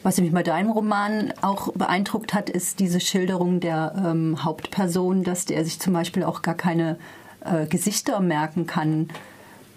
Was 0.02 0.20
mich 0.20 0.32
bei 0.32 0.42
deinem 0.42 0.70
Roman 0.70 1.32
auch 1.40 1.72
beeindruckt 1.72 2.34
hat, 2.34 2.50
ist 2.50 2.78
diese 2.78 3.00
Schilderung 3.00 3.60
der 3.60 3.94
ähm, 3.96 4.44
Hauptperson, 4.44 5.24
dass 5.24 5.46
der 5.46 5.64
sich 5.64 5.80
zum 5.80 5.94
Beispiel 5.94 6.24
auch 6.24 6.42
gar 6.42 6.54
keine 6.54 6.98
äh, 7.44 7.66
Gesichter 7.66 8.20
merken 8.20 8.66
kann. 8.66 9.08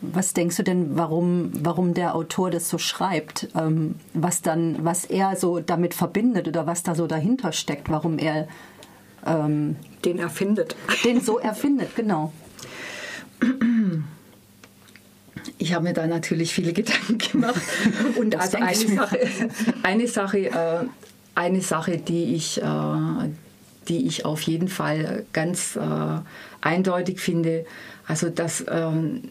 Was 0.01 0.33
denkst 0.33 0.57
du 0.57 0.63
denn, 0.63 0.95
warum, 0.95 1.51
warum 1.53 1.93
der 1.93 2.15
Autor 2.15 2.51
das 2.51 2.69
so 2.69 2.77
schreibt? 2.77 3.49
Ähm, 3.55 3.95
was 4.13 4.41
dann, 4.41 4.85
was 4.85 5.05
er 5.05 5.35
so 5.35 5.59
damit 5.59 5.93
verbindet 5.93 6.47
oder 6.47 6.67
was 6.67 6.83
da 6.83 6.93
so 6.93 7.07
dahinter 7.07 7.51
steckt, 7.51 7.89
warum 7.89 8.19
er 8.19 8.47
ähm, 9.25 9.75
den 10.05 10.19
erfindet. 10.19 10.75
Den 11.03 11.21
so 11.21 11.39
erfindet, 11.39 11.95
genau. 11.95 12.31
Ich 15.57 15.73
habe 15.73 15.85
mir 15.85 15.93
da 15.93 16.07
natürlich 16.07 16.53
viele 16.53 16.73
Gedanken 16.73 17.17
gemacht. 17.17 17.61
Und 18.17 18.35
also 18.35 18.57
eine 18.57 18.75
Sache, 18.75 19.19
eine 19.83 20.07
Sache, 20.07 20.45
äh, 20.47 20.85
eine 21.35 21.61
Sache, 21.61 21.97
die 21.97 22.35
ich, 22.35 22.61
äh, 22.61 22.65
die 23.87 24.07
ich 24.07 24.25
auf 24.25 24.41
jeden 24.41 24.67
Fall 24.67 25.25
ganz 25.33 25.75
äh, 25.75 26.19
eindeutig 26.61 27.19
finde, 27.19 27.65
also 28.05 28.29
dass, 28.29 28.65
ähm, 28.69 29.23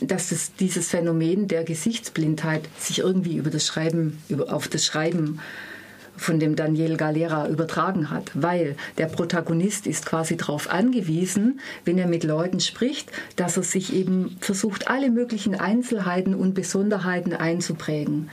dass 0.00 0.32
es, 0.32 0.54
dieses 0.54 0.88
Phänomen 0.88 1.48
der 1.48 1.64
Gesichtsblindheit 1.64 2.62
sich 2.78 3.00
irgendwie 3.00 3.36
über 3.36 3.50
das 3.50 3.66
Schreiben, 3.66 4.18
über, 4.28 4.52
auf 4.52 4.68
das 4.68 4.84
Schreiben 4.84 5.40
von 6.16 6.38
dem 6.38 6.56
Daniel 6.56 6.96
Galera 6.96 7.48
übertragen 7.48 8.10
hat, 8.10 8.30
weil 8.34 8.76
der 8.98 9.06
Protagonist 9.06 9.86
ist 9.86 10.06
quasi 10.06 10.36
darauf 10.36 10.70
angewiesen, 10.70 11.60
wenn 11.84 11.98
er 11.98 12.06
mit 12.06 12.24
Leuten 12.24 12.60
spricht, 12.60 13.10
dass 13.36 13.56
er 13.56 13.62
sich 13.62 13.94
eben 13.94 14.36
versucht, 14.40 14.88
alle 14.88 15.10
möglichen 15.10 15.54
Einzelheiten 15.54 16.34
und 16.34 16.54
Besonderheiten 16.54 17.32
einzuprägen. 17.32 18.28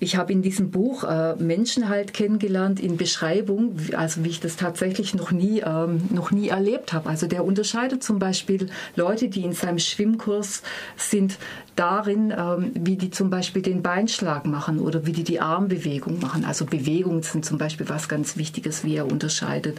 Ich 0.00 0.16
habe 0.16 0.32
in 0.32 0.42
diesem 0.42 0.70
Buch 0.70 1.02
äh, 1.02 1.34
Menschen 1.36 1.88
halt 1.88 2.14
kennengelernt 2.14 2.78
in 2.78 2.96
Beschreibung, 2.96 3.76
also 3.96 4.24
wie 4.24 4.28
ich 4.28 4.40
das 4.40 4.56
tatsächlich 4.56 5.14
noch 5.14 5.32
nie, 5.32 5.60
ähm, 5.60 6.02
noch 6.10 6.30
nie 6.30 6.48
erlebt 6.48 6.92
habe. 6.92 7.08
Also 7.08 7.26
der 7.26 7.44
unterscheidet 7.44 8.04
zum 8.04 8.20
Beispiel 8.20 8.68
Leute, 8.94 9.28
die 9.28 9.42
in 9.42 9.54
seinem 9.54 9.80
Schwimmkurs 9.80 10.62
sind, 10.96 11.38
darin, 11.74 12.32
ähm, 12.36 12.72
wie 12.74 12.96
die 12.96 13.10
zum 13.10 13.30
Beispiel 13.30 13.62
den 13.62 13.82
Beinschlag 13.82 14.46
machen 14.46 14.80
oder 14.80 15.06
wie 15.06 15.12
die 15.12 15.24
die 15.24 15.40
Armbewegung 15.40 16.20
machen. 16.20 16.44
Also 16.44 16.64
Bewegungen 16.64 17.22
sind 17.22 17.44
zum 17.44 17.58
Beispiel 17.58 17.88
was 17.88 18.08
ganz 18.08 18.36
Wichtiges, 18.36 18.84
wie 18.84 18.96
er 18.96 19.10
unterscheidet. 19.10 19.78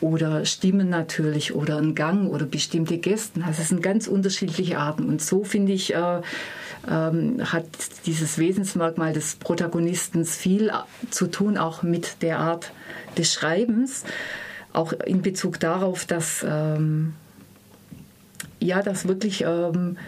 Oder 0.00 0.44
Stimmen 0.46 0.88
natürlich 0.88 1.54
oder 1.54 1.78
ein 1.78 1.94
Gang 1.94 2.30
oder 2.30 2.46
bestimmte 2.46 2.98
Gesten. 2.98 3.42
Also 3.42 3.62
es 3.62 3.68
sind 3.68 3.82
ganz 3.82 4.08
unterschiedliche 4.08 4.78
Arten. 4.78 5.04
Und 5.08 5.20
so 5.20 5.44
finde 5.44 5.72
ich, 5.72 5.94
äh, 5.94 6.20
ähm, 6.88 7.40
hat 7.52 7.66
dieses 8.06 8.38
Wesensmerkmal 8.38 9.12
des 9.12 9.36
Protagonisten 9.36 10.24
viel 10.24 10.72
zu 11.10 11.26
tun, 11.26 11.58
auch 11.58 11.82
mit 11.82 12.22
der 12.22 12.38
Art 12.38 12.72
des 13.16 13.32
Schreibens, 13.32 14.04
auch 14.72 14.92
in 14.92 15.22
Bezug 15.22 15.60
darauf, 15.60 16.04
dass 16.04 16.44
ähm, 16.48 17.14
ja, 18.60 18.82
dass 18.82 19.06
wirklich 19.06 19.44
ähm, 19.46 19.98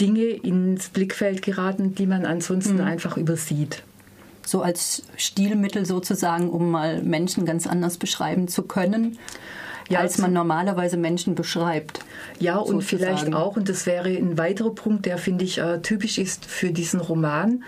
Dinge 0.00 0.24
ins 0.24 0.88
Blickfeld 0.88 1.42
geraten, 1.42 1.94
die 1.94 2.06
man 2.06 2.24
ansonsten 2.24 2.76
mhm. 2.76 2.84
einfach 2.84 3.16
übersieht. 3.16 3.82
So 4.44 4.62
als 4.62 5.02
Stilmittel 5.16 5.86
sozusagen, 5.86 6.48
um 6.48 6.70
mal 6.70 7.02
Menschen 7.02 7.44
ganz 7.44 7.66
anders 7.66 7.98
beschreiben 7.98 8.48
zu 8.48 8.62
können 8.62 9.18
ja, 9.88 10.00
als 10.00 10.18
man 10.18 10.32
normalerweise 10.32 10.96
Menschen 10.96 11.34
beschreibt. 11.34 12.00
Ja, 12.38 12.56
und 12.56 12.82
vielleicht 12.82 13.32
auch, 13.32 13.56
und 13.56 13.68
das 13.68 13.86
wäre 13.86 14.08
ein 14.08 14.38
weiterer 14.38 14.74
Punkt, 14.74 15.06
der, 15.06 15.18
finde 15.18 15.44
ich, 15.44 15.58
äh, 15.58 15.80
typisch 15.80 16.18
ist 16.18 16.44
für 16.44 16.70
diesen 16.70 17.00
Roman, 17.00 17.62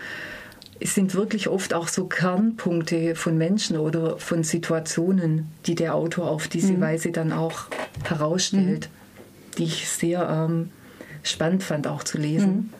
es 0.80 0.94
sind 0.94 1.14
wirklich 1.14 1.48
oft 1.48 1.74
auch 1.74 1.88
so 1.88 2.06
Kernpunkte 2.06 3.16
von 3.16 3.36
Menschen 3.36 3.76
oder 3.76 4.18
von 4.18 4.44
Situationen, 4.44 5.48
die 5.66 5.74
der 5.74 5.94
Autor 5.94 6.30
auf 6.30 6.48
diese 6.48 6.74
mhm. 6.74 6.80
Weise 6.80 7.10
dann 7.10 7.32
auch 7.32 7.66
herausstellt, 8.04 8.88
mhm. 8.88 9.56
die 9.56 9.64
ich 9.64 9.88
sehr 9.88 10.28
ähm, 10.28 10.70
spannend 11.22 11.64
fand 11.64 11.86
auch 11.86 12.04
zu 12.04 12.18
lesen. 12.18 12.54
Mhm. 12.54 12.72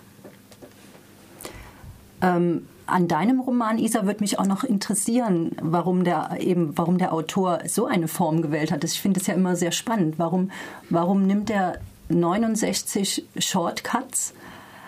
Ähm, 2.21 2.67
an 2.89 3.07
deinem 3.07 3.41
Roman, 3.41 3.79
Isa, 3.79 4.07
würde 4.07 4.21
mich 4.21 4.39
auch 4.39 4.47
noch 4.47 4.65
interessieren, 4.65 5.53
warum 5.61 6.05
der 6.05 6.39
eben, 6.41 6.77
warum 6.77 6.99
der 6.99 7.13
Autor 7.13 7.61
so 7.67 7.87
eine 7.87 8.09
Form 8.09 8.43
gewählt 8.43 8.73
hat. 8.73 8.83
Ich 8.85 9.01
finde 9.01 9.21
es 9.21 9.27
ja 9.27 9.35
immer 9.35 9.57
sehr 9.57 9.73
spannend. 9.73 10.19
Warum, 10.19 10.51
warum 10.89 11.27
nimmt 11.27 11.51
er 11.51 11.79
69 12.09 13.25
Shortcuts? 13.39 14.33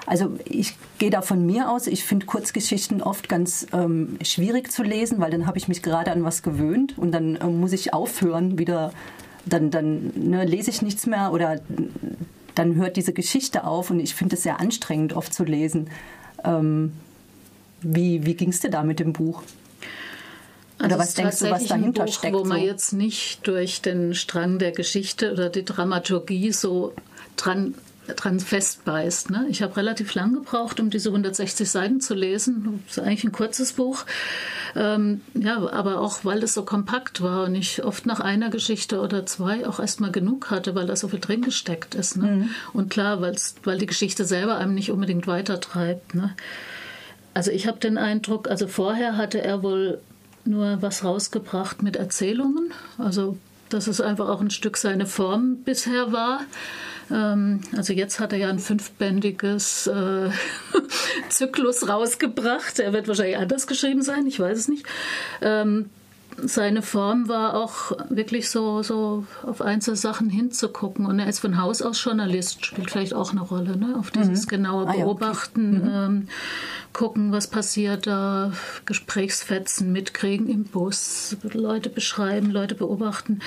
Also 0.07 0.33
ich 0.45 0.77
gehe 0.99 1.11
da 1.11 1.21
von 1.23 1.45
mir 1.45 1.71
aus, 1.71 1.87
ich 1.87 2.05
finde 2.05 2.27
Kurzgeschichten 2.27 3.03
oft 3.03 3.29
ganz 3.29 3.67
ähm, 3.73 4.19
schwierig 4.23 4.73
zu 4.73 4.83
lesen, 4.83 5.21
weil 5.21 5.31
dann 5.31 5.47
habe 5.47 5.59
ich 5.59 5.69
mich 5.69 5.83
gerade 5.83 6.11
an 6.11 6.25
was 6.25 6.43
gewöhnt 6.43 6.97
und 6.99 7.13
dann 7.13 7.37
äh, 7.37 7.47
muss 7.47 7.73
ich 7.73 7.93
aufhören, 7.93 8.59
wieder, 8.59 8.93
dann, 9.45 9.71
dann 9.71 10.13
ne, 10.17 10.45
lese 10.45 10.71
ich 10.71 10.83
nichts 10.83 11.07
mehr 11.07 11.33
oder 11.33 11.61
dann 12.55 12.75
hört 12.75 12.97
diese 12.97 13.13
Geschichte 13.13 13.65
auf 13.65 13.91
und 13.91 14.01
ich 14.01 14.15
finde 14.15 14.37
es 14.37 14.43
sehr 14.43 14.59
anstrengend 14.59 15.13
oft 15.13 15.33
zu 15.33 15.45
lesen. 15.45 15.91
Ähm, 16.45 16.93
wie, 17.83 18.25
wie 18.27 18.35
ging 18.35 18.51
es 18.51 18.61
dir 18.61 18.71
da 18.71 18.83
mit 18.83 19.01
dem 19.01 19.13
Buch? 19.13 19.43
Oder 20.79 20.85
also 20.85 20.99
was 20.99 21.15
denkst 21.15 21.39
du, 21.41 21.51
was 21.51 21.67
dahinter 21.67 22.05
Buch, 22.05 22.13
steckt? 22.13 22.35
Wo 22.35 22.45
man 22.45 22.61
so? 22.61 22.67
jetzt 22.67 22.93
nicht 22.93 23.47
durch 23.47 23.83
den 23.83 24.15
Strang 24.15 24.59
der 24.59 24.73
Geschichte 24.73 25.33
oder 25.33 25.51
die 25.51 25.65
Dramaturgie 25.65 26.53
so 26.53 26.95
dran 27.37 27.75
dran 28.17 28.41
festbeißt. 28.41 29.31
Ne? 29.31 29.47
Ich 29.51 29.63
habe 29.63 29.77
relativ 29.77 30.15
lang 30.15 30.35
gebraucht, 30.35 30.81
um 30.81 30.91
diese 30.91 31.11
160 31.11 31.69
Seiten 31.71 32.01
zu 32.01 32.15
lesen. 32.15 32.83
Das 32.87 32.99
ist 32.99 33.03
eigentlich 33.03 33.25
ein 33.25 33.33
kurzes 33.33 33.75
Buch. 33.75 34.05
Ähm, 34.77 35.21
ja, 35.35 35.69
aber 35.71 36.01
auch, 36.01 36.25
weil 36.25 36.43
es 36.43 36.55
so 36.55 36.65
kompakt 36.65 37.23
war 37.23 37.45
und 37.45 37.55
ich 37.55 37.85
oft 37.85 38.07
nach 38.07 38.21
einer 38.21 38.51
Geschichte 38.51 39.01
oder 39.01 39.27
zwei 39.27 39.67
auch 39.67 39.81
erstmal 39.81 40.13
genug 40.13 40.51
hatte, 40.51 40.75
weil 40.75 40.87
da 40.87 40.97
so 40.97 41.09
viel 41.09 41.21
drin 41.21 41.43
gesteckt 41.43 41.95
ist. 41.95 42.17
Ne? 42.17 42.27
Mhm. 42.27 42.51
Und 42.73 42.91
klar, 42.91 43.21
weil 43.21 43.79
die 43.79 43.87
Geschichte 43.87 44.25
selber 44.25 44.57
einem 44.59 44.75
nicht 44.75 44.91
unbedingt 44.91 45.27
weitertreibt. 45.27 46.15
Ne? 46.15 46.35
Also 47.35 47.51
ich 47.51 47.67
habe 47.67 47.79
den 47.79 47.99
Eindruck, 47.99 48.49
also 48.49 48.67
vorher 48.67 49.17
hatte 49.17 49.43
er 49.43 49.63
wohl 49.63 50.01
nur 50.45 50.83
was 50.83 51.05
rausgebracht 51.05 51.83
mit 51.83 51.97
Erzählungen, 51.97 52.73
also 52.99 53.37
dass 53.69 53.87
es 53.87 54.01
einfach 54.01 54.29
auch 54.29 54.41
ein 54.41 54.51
Stück 54.51 54.77
seine 54.77 55.07
Form 55.07 55.59
bisher 55.65 56.13
war. 56.13 56.41
Ähm, 57.11 57.61
also 57.77 57.93
jetzt 57.93 58.19
hat 58.19 58.33
er 58.33 58.39
ja 58.39 58.49
ein 58.49 58.59
fünfbändiges 58.59 59.87
äh, 59.87 60.31
Zyklus 61.29 61.89
rausgebracht. 61.89 62.81
Er 62.81 62.93
wird 62.93 63.07
wahrscheinlich 63.07 63.39
anders 63.39 63.67
geschrieben 63.67 64.03
sein, 64.03 64.27
ich 64.27 64.41
weiß 64.41 64.59
es 64.59 64.69
nicht. 64.69 64.87
Ähm, 65.41 65.91
seine 66.37 66.83
Form 66.83 67.29
war 67.29 67.55
auch 67.55 67.93
wirklich 68.09 68.51
so, 68.51 68.83
so 68.83 69.27
auf 69.43 69.61
einzelne 69.61 69.97
Sachen 69.97 70.31
hinzugucken. 70.31 71.07
Und 71.07 71.19
er 71.19 71.29
ist 71.29 71.41
von 71.41 71.61
Haus 71.61 71.83
aus 71.83 72.03
Journalist, 72.03 72.65
spielt 72.65 72.91
vielleicht 72.91 73.15
auch 73.15 73.33
eine 73.33 73.41
Rolle, 73.41 73.77
ne? 73.77 73.97
auf 73.99 74.11
dieses 74.11 74.47
mhm. 74.47 74.49
genaue 74.49 74.87
Beobachten, 74.87 75.83
ah, 75.83 75.87
ja, 75.87 76.05
okay. 76.05 76.09
mhm. 76.09 76.17
ähm, 76.21 76.29
gucken, 76.93 77.33
was 77.33 77.47
passiert 77.47 78.07
da, 78.07 78.53
Gesprächsfetzen 78.87 79.93
mitkriegen 79.93 80.49
im 80.49 80.65
Bus, 80.65 81.37
Leute 81.53 81.91
beschreiben, 81.91 82.51
Leute 82.51 82.75
beobachten. 82.75 83.41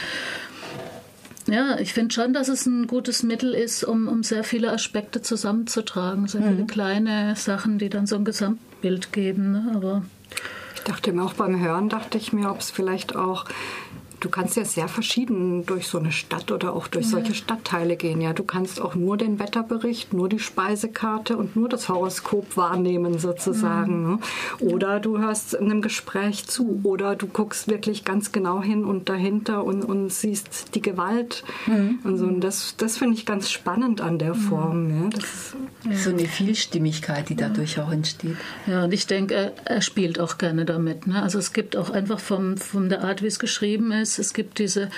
Ja, 1.47 1.77
ich 1.77 1.93
finde 1.93 2.13
schon, 2.13 2.33
dass 2.33 2.47
es 2.47 2.65
ein 2.65 2.87
gutes 2.87 3.21
Mittel 3.21 3.53
ist, 3.53 3.83
um, 3.83 4.07
um 4.07 4.23
sehr 4.23 4.45
viele 4.45 4.71
Aspekte 4.71 5.21
zusammenzutragen. 5.21 6.27
Sehr 6.27 6.41
viele 6.41 6.63
mhm. 6.63 6.67
kleine 6.67 7.35
Sachen, 7.35 7.79
die 7.79 7.89
dann 7.89 8.07
so 8.07 8.15
ein 8.15 8.23
Gesamtbild 8.23 9.11
geben. 9.11 9.51
Ne? 9.51 9.71
Aber 9.75 10.03
ich 10.75 10.81
dachte 10.83 11.13
mir 11.13 11.23
auch 11.23 11.33
beim 11.33 11.59
Hören, 11.59 11.89
dachte 11.89 12.17
ich 12.17 12.33
mir, 12.33 12.49
ob 12.49 12.59
es 12.59 12.71
vielleicht 12.71 13.15
auch 13.15 13.45
du 14.23 14.29
kannst 14.29 14.55
ja 14.55 14.63
sehr 14.63 14.87
verschieden 14.87 15.65
durch 15.65 15.87
so 15.87 15.97
eine 15.97 16.11
Stadt 16.11 16.51
oder 16.51 16.73
auch 16.73 16.87
durch 16.87 17.07
solche 17.09 17.33
Stadtteile 17.33 17.97
gehen. 17.97 18.21
Ja, 18.21 18.31
du 18.31 18.43
kannst 18.43 18.79
auch 18.79 18.95
nur 18.95 19.17
den 19.17 19.37
Wetterbericht, 19.39 20.13
nur 20.13 20.29
die 20.29 20.39
Speisekarte 20.39 21.35
und 21.35 21.55
nur 21.55 21.67
das 21.67 21.89
Horoskop 21.89 22.55
wahrnehmen 22.55 23.19
sozusagen. 23.19 24.03
Mhm. 24.03 24.09
Ne? 24.11 24.19
Oder 24.59 24.99
du 24.99 25.19
hörst 25.19 25.59
einem 25.59 25.81
Gespräch 25.81 26.45
zu 26.45 26.79
oder 26.83 27.15
du 27.15 27.27
guckst 27.27 27.67
wirklich 27.67 28.05
ganz 28.05 28.31
genau 28.31 28.61
hin 28.61 28.85
und 28.85 29.09
dahinter 29.09 29.63
und, 29.63 29.83
und 29.83 30.11
siehst 30.11 30.73
die 30.75 30.81
Gewalt 30.81 31.43
mhm. 31.65 31.99
und 32.03 32.17
so. 32.17 32.25
Und 32.25 32.41
das, 32.41 32.75
das 32.77 32.97
finde 32.97 33.17
ich 33.17 33.25
ganz 33.25 33.51
spannend 33.51 33.99
an 33.99 34.19
der 34.19 34.35
mhm. 34.35 34.39
Form. 34.39 35.03
Ja? 35.03 35.09
Das 35.09 35.55
ist 35.91 36.03
so 36.05 36.11
eine 36.11 36.25
Vielstimmigkeit, 36.25 37.27
die 37.27 37.35
dadurch 37.35 37.79
auch 37.79 37.91
entsteht. 37.91 38.37
Ja, 38.67 38.85
und 38.85 38.93
ich 38.93 39.05
denke, 39.05 39.33
er, 39.33 39.53
er 39.65 39.81
spielt 39.81 40.19
auch 40.19 40.37
gerne 40.37 40.63
damit. 40.63 41.07
Ne? 41.07 41.21
Also 41.21 41.39
es 41.39 41.51
gibt 41.51 41.75
auch 41.75 41.89
einfach 41.89 42.19
vom, 42.19 42.55
von 42.55 42.87
der 42.87 43.03
Art, 43.03 43.21
wie 43.21 43.27
es 43.27 43.39
geschrieben 43.39 43.91
ist, 43.91 44.12
ist. 44.19 44.27
Es 44.27 44.33
gibt 44.33 44.59
diese 44.59 44.89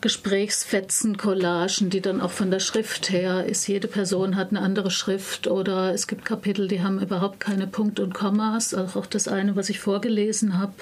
Gesprächsfetzen, 0.00 1.18
Collagen, 1.18 1.90
die 1.90 2.00
dann 2.00 2.20
auch 2.20 2.30
von 2.30 2.50
der 2.50 2.60
Schrift 2.60 3.10
her 3.10 3.44
ist. 3.44 3.66
Jede 3.66 3.86
Person 3.86 4.36
hat 4.36 4.50
eine 4.50 4.60
andere 4.60 4.90
Schrift 4.90 5.46
oder 5.46 5.92
es 5.92 6.06
gibt 6.06 6.24
Kapitel, 6.24 6.68
die 6.68 6.82
haben 6.82 7.00
überhaupt 7.00 7.40
keine 7.40 7.66
Punkt 7.66 8.00
und 8.00 8.14
Kommas. 8.14 8.72
Also 8.72 8.98
auch 8.98 9.06
das 9.06 9.28
eine, 9.28 9.56
was 9.56 9.68
ich 9.68 9.78
vorgelesen 9.78 10.58
habe. 10.58 10.72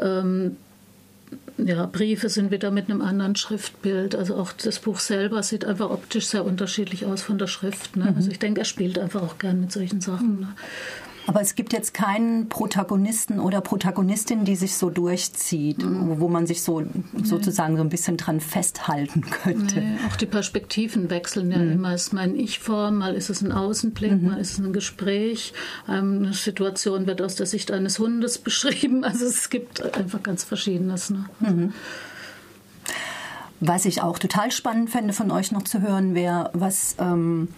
Ähm, 0.00 0.56
ja, 1.58 1.86
Briefe 1.86 2.28
sind 2.28 2.50
wieder 2.50 2.70
mit 2.70 2.88
einem 2.88 3.00
anderen 3.00 3.34
Schriftbild. 3.34 4.14
Also 4.14 4.36
auch 4.36 4.52
das 4.52 4.78
Buch 4.78 5.00
selber 5.00 5.42
sieht 5.42 5.64
einfach 5.64 5.90
optisch 5.90 6.26
sehr 6.26 6.44
unterschiedlich 6.44 7.06
aus 7.06 7.22
von 7.22 7.38
der 7.38 7.46
Schrift. 7.48 7.96
Ne? 7.96 8.10
Mhm. 8.10 8.16
Also 8.16 8.30
ich 8.30 8.38
denke, 8.38 8.60
er 8.60 8.66
spielt 8.66 8.98
einfach 8.98 9.22
auch 9.22 9.38
gern 9.38 9.60
mit 9.60 9.72
solchen 9.72 10.00
Sachen. 10.00 10.40
Ne? 10.40 10.48
Aber 11.26 11.40
es 11.40 11.54
gibt 11.54 11.72
jetzt 11.72 11.92
keinen 11.92 12.48
Protagonisten 12.48 13.40
oder 13.40 13.60
Protagonistin, 13.60 14.44
die 14.44 14.56
sich 14.56 14.76
so 14.76 14.90
durchzieht, 14.90 15.82
mhm. 15.84 16.20
wo 16.20 16.28
man 16.28 16.46
sich 16.46 16.62
so 16.62 16.84
sozusagen 17.22 17.76
so 17.76 17.82
ein 17.82 17.88
bisschen 17.88 18.16
dran 18.16 18.40
festhalten 18.40 19.22
könnte. 19.22 19.80
Nee, 19.80 19.98
auch 20.08 20.16
die 20.16 20.26
Perspektiven 20.26 21.10
wechseln 21.10 21.50
ja 21.50 21.58
mhm. 21.58 21.72
immer. 21.72 21.94
Ist 21.94 22.12
mein 22.12 22.36
Ich-Form, 22.36 22.98
mal 22.98 23.14
ist 23.14 23.30
es 23.30 23.42
ein 23.42 23.52
Außenblick, 23.52 24.12
mhm. 24.12 24.28
mal 24.28 24.38
ist 24.38 24.52
es 24.52 24.58
ein 24.58 24.72
Gespräch. 24.72 25.52
Ähm, 25.88 26.22
eine 26.22 26.32
Situation 26.32 27.06
wird 27.06 27.20
aus 27.20 27.34
der 27.34 27.46
Sicht 27.46 27.72
eines 27.72 27.98
Hundes 27.98 28.38
beschrieben. 28.46 29.04
Also 29.04 29.26
es 29.26 29.50
gibt 29.50 29.82
einfach 29.96 30.22
ganz 30.22 30.44
Verschiedenes. 30.44 31.10
Ne? 31.10 31.24
Mhm. 31.40 31.72
Was 33.60 33.86
ich 33.86 34.02
auch 34.02 34.18
total 34.18 34.52
spannend 34.52 34.90
fände, 34.90 35.12
von 35.12 35.30
euch 35.30 35.50
noch 35.50 35.62
zu 35.62 35.80
hören, 35.80 36.14
wäre, 36.14 36.50
was 36.52 36.94
ähm, 36.98 37.48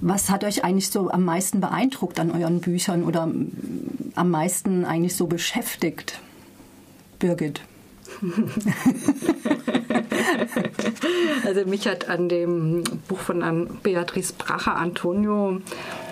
was 0.00 0.30
hat 0.30 0.44
euch 0.44 0.64
eigentlich 0.64 0.90
so 0.90 1.10
am 1.10 1.24
meisten 1.24 1.60
beeindruckt 1.60 2.20
an 2.20 2.30
euren 2.30 2.60
Büchern 2.60 3.04
oder 3.04 3.30
am 4.14 4.30
meisten 4.30 4.84
eigentlich 4.84 5.16
so 5.16 5.26
beschäftigt? 5.26 6.20
Birgit. 7.18 7.60
also 11.44 11.64
mich 11.66 11.86
hat 11.86 12.08
an 12.08 12.28
dem 12.28 12.84
Buch 13.08 13.18
von 13.18 13.78
Beatrice 13.82 14.32
Bracher 14.32 14.76
Antonio 14.76 15.60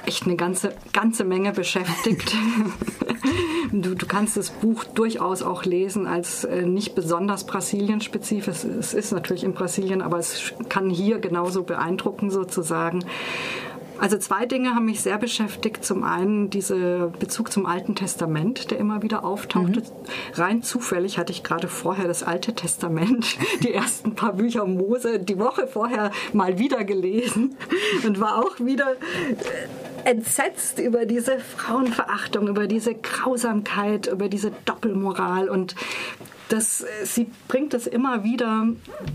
echt 0.07 0.25
eine 0.25 0.37
ganze, 0.37 0.75
ganze 0.93 1.25
Menge 1.25 1.53
beschäftigt. 1.53 2.35
du, 3.73 3.95
du 3.95 4.07
kannst 4.07 4.37
das 4.37 4.51
Buch 4.51 4.85
durchaus 4.85 5.43
auch 5.43 5.65
lesen 5.65 6.07
als 6.07 6.45
äh, 6.45 6.63
nicht 6.63 6.95
besonders 6.95 7.45
Brasilien-spezifisch. 7.45 8.65
Es 8.65 8.95
ist 8.95 9.13
natürlich 9.13 9.45
in 9.45 9.55
Brasilien, 9.55 10.03
aber 10.03 10.19
es 10.19 10.53
kann 10.69 10.91
hier 10.91 11.19
genauso 11.19 11.63
beeindrucken 11.63 12.31
sozusagen. 12.31 13.05
also 13.99 14.19
zwei 14.19 14.47
Dinge 14.47 14.75
haben 14.75 14.85
mich 14.85 15.01
sehr 15.01 15.19
beschäftigt. 15.19 15.85
Zum 15.85 16.05
einen 16.05 16.51
dieser 16.51 17.09
Bezug 17.09 17.53
zum 17.53 17.67
Alten 17.67 17.95
Testament, 17.95 18.71
der 18.71 18.79
immer 18.79 19.03
wieder 19.03 19.25
auftauchte. 19.25 19.81
Mhm. 19.81 19.85
Rein 20.35 20.63
zufällig 20.63 21.19
hatte 21.19 21.33
ich 21.33 21.43
gerade 21.43 21.69
vorher 21.69 22.07
das 22.07 22.23
Alte 22.23 22.55
Testament, 22.55 23.37
die 23.63 23.73
ersten 23.73 24.15
paar 24.15 24.35
Bücher 24.35 24.67
Mose, 24.67 25.19
die 25.19 25.39
Woche 25.39 25.67
vorher 25.67 26.11
mal 26.33 26.59
wieder 26.59 26.85
gelesen 26.85 27.57
und 28.07 28.21
war 28.21 28.39
auch 28.39 28.59
wieder 28.61 28.93
äh, 28.93 28.95
entsetzt 30.05 30.79
über 30.79 31.07
diese 31.07 31.39
Frauenverachtung, 31.39 32.49
über 32.49 32.67
diese 32.67 32.95
Grausamkeit, 32.95 34.07
über 34.07 34.29
diese 34.29 34.53
Doppelmoral 34.65 35.49
und 35.49 35.75
das, 36.49 36.85
sie 37.05 37.27
bringt 37.49 37.75
es 37.75 37.87
immer 37.87 38.23
wieder 38.23 38.69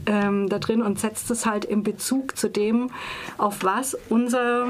ähm, 0.06 0.50
da 0.50 0.60
drin 0.60 0.82
und 0.82 1.00
setzt 1.00 1.30
es 1.30 1.46
halt 1.46 1.64
in 1.64 1.84
Bezug 1.84 2.38
zu 2.38 2.50
dem, 2.50 2.90
auf 3.38 3.64
was 3.64 3.96
unser 4.10 4.66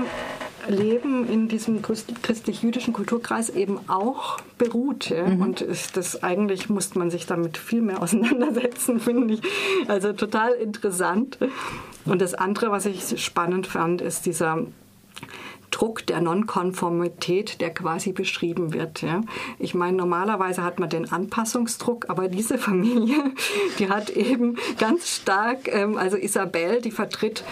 Leben 0.67 1.27
in 1.27 1.47
diesem 1.47 1.82
christlich-jüdischen 1.82 2.93
Kulturkreis 2.93 3.49
eben 3.49 3.79
auch 3.88 4.39
beruht. 4.58 5.10
Ja? 5.10 5.27
Mhm. 5.27 5.41
Und 5.41 5.62
ist 5.62 5.95
das 5.95 6.21
eigentlich 6.21 6.69
muss 6.69 6.95
man 6.95 7.10
sich 7.10 7.25
damit 7.25 7.58
viel 7.58 7.82
mehr 7.82 8.01
auseinandersetzen, 8.01 8.99
finde 8.99 9.36
ich. 9.36 9.41
Also 9.88 10.13
total 10.13 10.51
interessant. 10.53 11.38
Und 12.05 12.21
das 12.21 12.34
andere, 12.34 12.71
was 12.71 12.86
ich 12.86 13.23
spannend 13.23 13.67
fand, 13.67 14.01
ist 14.01 14.25
dieser 14.25 14.65
Druck 15.71 16.05
der 16.05 16.21
Nonkonformität, 16.21 17.62
der 17.62 17.73
quasi 17.73 18.12
beschrieben 18.12 18.73
wird. 18.73 19.01
Ja. 19.01 19.21
Ich 19.58 19.73
meine, 19.73 19.97
normalerweise 19.97 20.63
hat 20.63 20.79
man 20.79 20.89
den 20.89 21.12
Anpassungsdruck, 21.12 22.10
aber 22.10 22.27
diese 22.27 22.58
Familie, 22.58 23.34
die 23.79 23.89
hat 23.89 24.10
eben 24.10 24.58
ganz 24.77 25.15
stark, 25.15 25.67
ähm, 25.67 25.97
also 25.97 26.17
Isabel, 26.17 26.82
die 26.82 26.91
vertritt 26.91 27.43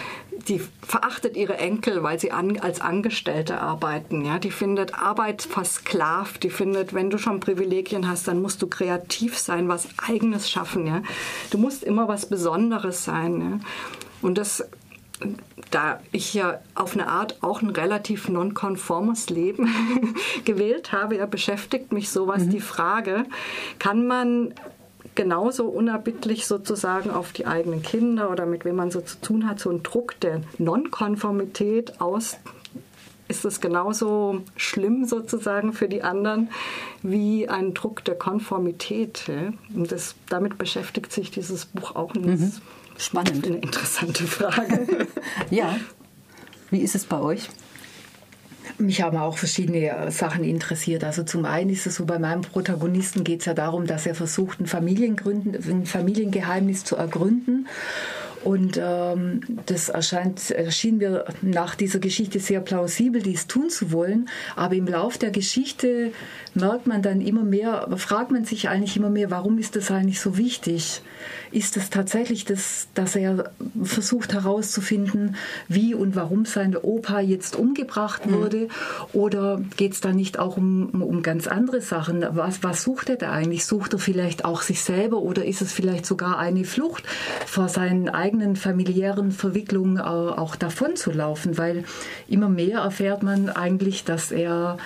die 0.46 0.60
verachtet 0.82 1.36
ihre 1.36 1.58
Enkel, 1.58 2.02
weil 2.02 2.18
sie 2.18 2.32
an, 2.32 2.58
als 2.58 2.80
Angestellte 2.80 3.60
arbeiten. 3.60 4.24
Ja? 4.24 4.38
Die 4.38 4.50
findet 4.50 4.94
Arbeit 4.94 5.42
versklavt. 5.42 6.42
Die 6.42 6.50
findet, 6.50 6.94
wenn 6.94 7.10
du 7.10 7.18
schon 7.18 7.40
Privilegien 7.40 8.08
hast, 8.08 8.28
dann 8.28 8.40
musst 8.40 8.62
du 8.62 8.66
kreativ 8.66 9.38
sein, 9.38 9.68
was 9.68 9.88
Eigenes 10.06 10.50
schaffen. 10.50 10.86
Ja? 10.86 11.02
Du 11.50 11.58
musst 11.58 11.84
immer 11.84 12.08
was 12.08 12.26
Besonderes 12.26 13.04
sein. 13.04 13.40
Ja? 13.40 13.60
Und 14.22 14.38
das 14.38 14.64
da 15.70 16.00
ich 16.12 16.34
ja 16.34 16.60
auf 16.74 16.94
eine 16.94 17.08
Art 17.08 17.42
auch 17.42 17.62
ein 17.62 17.70
relativ 17.70 18.28
nonkonformes 18.28 19.30
Leben 19.30 19.68
gewählt 20.44 20.92
habe, 20.92 21.16
ja, 21.16 21.26
beschäftigt 21.26 21.92
mich 21.92 22.10
sowas 22.10 22.44
mhm. 22.44 22.50
die 22.50 22.60
Frage, 22.60 23.24
kann 23.78 24.06
man 24.06 24.54
genauso 25.14 25.66
unerbittlich 25.66 26.46
sozusagen 26.46 27.10
auf 27.10 27.32
die 27.32 27.46
eigenen 27.46 27.82
Kinder 27.82 28.30
oder 28.30 28.46
mit 28.46 28.64
wem 28.64 28.76
man 28.76 28.90
so 28.90 29.00
zu 29.00 29.20
tun 29.20 29.48
hat, 29.48 29.58
so 29.58 29.70
einen 29.70 29.82
Druck 29.82 30.18
der 30.20 30.42
Nonkonformität 30.58 32.00
aus 32.00 32.38
ist 33.28 33.44
es 33.44 33.60
genauso 33.60 34.40
schlimm 34.56 35.04
sozusagen 35.04 35.72
für 35.72 35.88
die 35.88 36.02
anderen 36.02 36.48
wie 37.02 37.48
ein 37.48 37.74
Druck 37.74 38.04
der 38.04 38.14
Konformität. 38.14 39.30
Und 39.74 39.92
das, 39.92 40.14
damit 40.28 40.58
beschäftigt 40.58 41.12
sich 41.12 41.30
dieses 41.30 41.66
Buch 41.66 41.94
auch. 41.94 42.14
Mhm. 42.14 42.52
Spannend. 42.98 43.46
Eine 43.46 43.58
interessante 43.58 44.24
Frage. 44.24 45.06
ja. 45.50 45.78
Wie 46.70 46.80
ist 46.80 46.94
es 46.94 47.06
bei 47.06 47.18
euch? 47.18 47.48
Mich 48.76 49.00
haben 49.00 49.16
auch 49.16 49.38
verschiedene 49.38 50.10
Sachen 50.10 50.44
interessiert. 50.44 51.02
Also 51.02 51.22
zum 51.22 51.44
einen 51.44 51.70
ist 51.70 51.86
es 51.86 51.94
so, 51.94 52.04
bei 52.04 52.18
meinem 52.18 52.42
Protagonisten 52.42 53.24
geht 53.24 53.40
es 53.40 53.46
ja 53.46 53.54
darum, 53.54 53.86
dass 53.86 54.06
er 54.06 54.14
versucht, 54.14 54.60
ein, 54.60 54.66
ein 54.66 55.86
Familiengeheimnis 55.86 56.84
zu 56.84 56.96
ergründen 56.96 57.66
und 58.44 58.80
ähm, 58.82 59.40
das 59.66 59.88
erscheint, 59.88 60.50
erschien 60.50 60.98
mir 60.98 61.24
nach 61.42 61.74
dieser 61.74 61.98
Geschichte 61.98 62.40
sehr 62.40 62.60
plausibel, 62.60 63.22
dies 63.22 63.46
tun 63.46 63.70
zu 63.70 63.92
wollen. 63.92 64.28
Aber 64.56 64.74
im 64.74 64.86
Lauf 64.86 65.18
der 65.18 65.30
Geschichte 65.30 66.12
merkt 66.54 66.86
man 66.86 67.02
dann 67.02 67.20
immer 67.20 67.42
mehr, 67.42 67.88
fragt 67.96 68.30
man 68.30 68.44
sich 68.44 68.68
eigentlich 68.68 68.96
immer 68.96 69.10
mehr, 69.10 69.30
warum 69.30 69.58
ist 69.58 69.76
das 69.76 69.90
eigentlich 69.90 70.20
so 70.20 70.36
wichtig? 70.36 71.02
Ist 71.50 71.76
es 71.76 71.90
tatsächlich 71.90 72.44
das, 72.44 72.88
dass 72.94 73.16
er 73.16 73.50
versucht 73.82 74.34
herauszufinden, 74.34 75.36
wie 75.66 75.94
und 75.94 76.14
warum 76.14 76.44
sein 76.44 76.76
Opa 76.76 77.20
jetzt 77.20 77.56
umgebracht 77.56 78.26
mhm. 78.26 78.32
wurde? 78.34 78.56
Mhm. 78.56 78.68
Oder 79.14 79.60
geht 79.76 79.94
es 79.94 80.00
da 80.00 80.12
nicht 80.12 80.38
auch 80.38 80.56
um, 80.56 81.02
um 81.02 81.22
ganz 81.22 81.46
andere 81.48 81.80
Sachen? 81.80 82.24
Was, 82.30 82.62
was 82.62 82.82
sucht 82.82 83.08
er 83.08 83.16
da 83.16 83.32
eigentlich? 83.32 83.64
Sucht 83.64 83.94
er 83.94 83.98
vielleicht 83.98 84.44
auch 84.44 84.62
sich 84.62 84.82
selber 84.82 85.18
oder 85.18 85.44
ist 85.44 85.62
es 85.62 85.72
vielleicht 85.72 86.06
sogar 86.06 86.38
eine 86.38 86.64
Flucht 86.64 87.04
vor 87.46 87.68
seinen 87.68 88.08
eigenen 88.08 88.27
eigenen 88.28 88.56
familiären 88.56 89.32
Verwicklungen 89.32 89.98
auch 89.98 90.54
davon 90.54 90.96
zu 90.96 91.10
laufen, 91.10 91.56
weil 91.56 91.84
immer 92.28 92.50
mehr 92.50 92.80
erfährt 92.80 93.22
man 93.22 93.48
eigentlich, 93.48 94.04
dass 94.04 94.30
er 94.30 94.76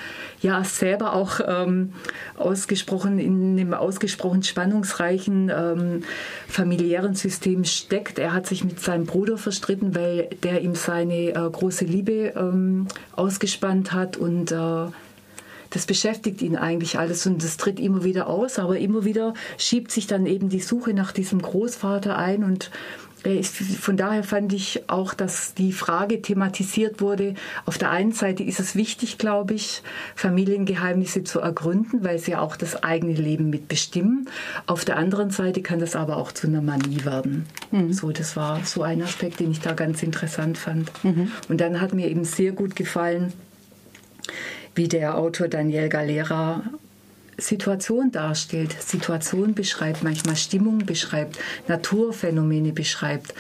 ja 0.41 0.63
selber 0.63 1.15
auch 1.15 1.41
ähm, 1.45 1.93
ausgesprochen 2.37 3.19
in 3.19 3.59
einem 3.59 3.75
ausgesprochen 3.75 4.45
spannungsreichen 4.45 5.51
ähm, 5.51 6.05
familiären 6.47 7.17
System 7.17 7.65
steckt. 7.65 8.21
Er 8.21 8.33
hat 8.33 8.47
sich 8.47 8.63
mit 8.63 8.79
seinem 8.79 9.07
Bruder 9.07 9.39
verstritten, 9.39 9.97
weil 9.97 10.29
der 10.45 10.61
ihm 10.61 10.77
seine 10.77 11.31
äh, 11.31 11.33
große 11.33 11.85
Liebe 11.85 12.33
ähm, 12.37 12.87
ausgespannt 13.17 13.93
hat 13.93 14.17
und 14.17 14.53
äh, 14.53 14.87
das 15.73 15.87
beschäftigt 15.87 16.43
ihn 16.43 16.57
eigentlich 16.57 16.99
alles 16.99 17.27
und 17.27 17.43
das 17.43 17.57
tritt 17.57 17.81
immer 17.81 18.05
wieder 18.05 18.27
aus, 18.27 18.59
aber 18.59 18.79
immer 18.79 19.07
wieder 19.07 19.33
schiebt 19.57 19.91
sich 19.91 20.07
dann 20.07 20.27
eben 20.27 20.51
die 20.51 20.61
Suche 20.61 20.93
nach 20.93 21.13
diesem 21.13 21.41
Großvater 21.41 22.17
ein 22.19 22.45
und 22.45 22.71
von 23.81 23.97
daher 23.97 24.25
fand 24.25 24.53
ich 24.53 24.89
auch, 24.89 25.15
dass 25.15 25.55
die 25.55 25.73
Frage 25.73 26.23
thematisiert 26.23 27.01
wurde. 27.01 27.35
Auf 27.67 27.79
der 27.79 27.91
einen 27.91 28.13
Seite 28.13 28.43
ist 28.43 28.59
es 28.59 28.75
wichtig, 28.75 29.19
glaube 29.19 29.55
ich, 29.55 29.83
Familiengeheimnisse 30.17 31.23
zu 31.23 31.41
ergründen, 31.41 32.03
weil 32.03 32.19
sie 32.19 32.35
auch 32.35 32.57
das 32.57 32.83
eigene 32.83 33.15
Leben 33.15 33.51
mitbestimmen. 33.51 34.29
Auf 34.67 34.85
der 34.85 34.97
anderen 34.97 35.31
Seite 35.31 35.63
kann 35.63 35.79
das 35.79 35.95
aber 35.95 36.17
auch 36.17 36.33
zu 36.33 36.49
einer 36.49 36.63
Manie 36.63 37.05
werden. 37.05 37.47
Mhm. 37.71 37.93
So, 37.93 38.11
das 38.11 38.37
war 38.37 38.65
so 38.65 38.83
ein 38.83 39.03
Aspekt, 39.03 39.39
den 39.39 39.53
ich 39.53 39.61
da 39.61 39.73
ganz 39.73 40.03
interessant 40.03 40.59
fand. 40.59 40.91
Mhm. 41.05 41.31
Und 41.49 41.61
dann 41.61 41.81
hat 41.81 41.93
mir 41.93 42.09
eben 42.09 42.25
sehr 42.25 42.53
gut 42.53 42.75
gefallen, 42.75 43.33
wie 44.75 44.89
der 44.89 45.17
Autor 45.17 45.49
Daniel 45.49 45.89
Galera 45.89 46.63
Situation 47.39 48.13
darstellt, 48.13 48.81
Situation 48.81 49.55
beschreibt, 49.55 50.03
manchmal 50.03 50.37
Stimmung 50.37 50.79
beschreibt, 50.79 51.39
Naturphänomene 51.69 52.73
beschreibt. 52.73 53.35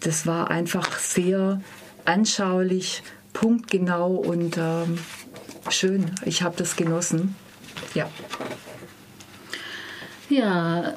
Das 0.00 0.26
war 0.26 0.50
einfach 0.50 0.98
sehr 0.98 1.60
anschaulich, 2.04 3.02
punktgenau 3.32 4.14
und 4.14 4.56
ähm, 4.56 4.98
schön. 5.70 6.10
Ich 6.24 6.42
habe 6.42 6.56
das 6.56 6.76
genossen. 6.76 7.36
Ja. 7.94 8.08
Ja, 10.28 10.94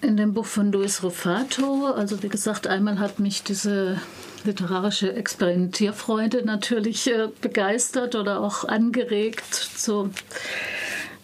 in 0.00 0.16
dem 0.16 0.34
Buch 0.34 0.46
von 0.46 0.72
Luis 0.72 1.02
Rufato, 1.02 1.86
also 1.86 2.22
wie 2.22 2.28
gesagt, 2.28 2.66
einmal 2.66 2.98
hat 2.98 3.20
mich 3.20 3.44
diese 3.44 4.00
literarische 4.44 5.12
Experimentierfreude 5.12 6.44
natürlich 6.44 7.08
äh, 7.08 7.28
begeistert 7.40 8.16
oder 8.16 8.40
auch 8.40 8.64
angeregt 8.64 9.54
zu 9.54 10.10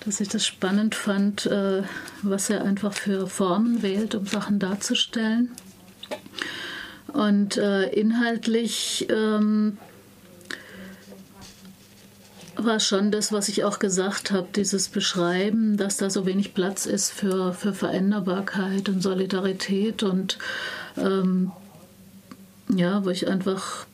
dass 0.08 0.20
ich 0.20 0.28
das 0.28 0.46
spannend 0.46 0.94
fand, 0.94 1.44
äh, 1.44 1.82
was 2.22 2.48
er 2.48 2.64
einfach 2.64 2.94
für 2.94 3.26
Formen 3.26 3.82
wählt, 3.82 4.14
um 4.14 4.24
Sachen 4.24 4.58
darzustellen. 4.58 5.50
Und 7.08 7.58
äh, 7.58 7.90
inhaltlich 7.90 9.06
ähm, 9.10 9.76
war 12.56 12.80
schon 12.80 13.10
das, 13.10 13.32
was 13.32 13.50
ich 13.50 13.64
auch 13.64 13.78
gesagt 13.78 14.30
habe, 14.30 14.48
dieses 14.56 14.88
Beschreiben, 14.88 15.76
dass 15.76 15.98
da 15.98 16.08
so 16.08 16.24
wenig 16.24 16.54
Platz 16.54 16.86
ist 16.86 17.10
für, 17.12 17.52
für 17.52 17.74
Veränderbarkeit 17.74 18.88
und 18.88 19.02
Solidarität 19.02 20.02
und 20.02 20.38
ähm, 20.96 21.52
ja, 22.74 23.04
wo 23.04 23.10
ich 23.10 23.28
einfach 23.28 23.84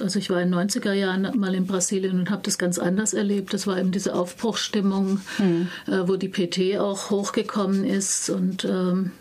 also 0.00 0.18
ich 0.18 0.30
war 0.30 0.40
in 0.40 0.52
den 0.52 0.68
90er 0.68 0.92
Jahren 0.92 1.30
mal 1.38 1.54
in 1.54 1.66
Brasilien 1.66 2.18
und 2.18 2.30
habe 2.30 2.42
das 2.44 2.58
ganz 2.58 2.78
anders 2.78 3.14
erlebt. 3.14 3.52
Das 3.52 3.66
war 3.66 3.78
eben 3.78 3.90
diese 3.90 4.14
Aufbruchsstimmung, 4.14 5.20
mhm. 5.38 5.68
äh, 5.86 6.06
wo 6.06 6.16
die 6.16 6.28
PT 6.28 6.78
auch 6.78 7.10
hochgekommen 7.10 7.84
ist 7.84 8.30
und 8.30 8.64
ähm, 8.64 9.12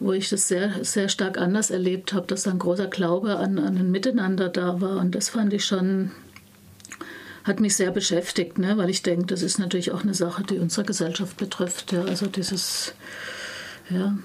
wo 0.00 0.12
ich 0.12 0.28
das 0.28 0.48
sehr, 0.48 0.84
sehr 0.84 1.08
stark 1.08 1.38
anders 1.38 1.70
erlebt 1.70 2.12
habe, 2.12 2.26
dass 2.26 2.46
ein 2.46 2.58
großer 2.58 2.86
Glaube 2.86 3.36
an, 3.36 3.58
an 3.58 3.76
ein 3.76 3.90
Miteinander 3.90 4.48
da 4.48 4.80
war. 4.80 4.98
Und 4.98 5.14
das 5.14 5.28
fand 5.28 5.52
ich 5.52 5.64
schon, 5.64 6.12
hat 7.44 7.60
mich 7.60 7.76
sehr 7.76 7.90
beschäftigt, 7.90 8.58
ne? 8.58 8.76
weil 8.76 8.90
ich 8.90 9.02
denke, 9.02 9.26
das 9.26 9.42
ist 9.42 9.58
natürlich 9.58 9.92
auch 9.92 10.02
eine 10.02 10.14
Sache, 10.14 10.44
die 10.44 10.58
unsere 10.58 10.86
Gesellschaft 10.86 11.36
betrifft. 11.36 11.92
Ja? 11.92 12.04
Also 12.04 12.26
dieses, 12.26 12.94
ja, 13.90 14.16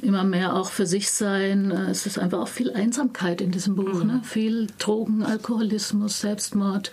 immer 0.00 0.24
mehr 0.24 0.54
auch 0.54 0.70
für 0.70 0.86
sich 0.86 1.10
sein. 1.10 1.70
Äh, 1.70 1.90
es 1.90 2.06
ist 2.06 2.18
einfach 2.18 2.40
auch 2.40 2.48
viel 2.48 2.72
Einsamkeit 2.72 3.40
in 3.40 3.50
diesem 3.50 3.74
Buch, 3.74 4.02
mhm. 4.02 4.06
ne? 4.06 4.20
viel 4.24 4.68
Drogen, 4.78 5.22
Alkoholismus, 5.22 6.20
Selbstmord. 6.20 6.90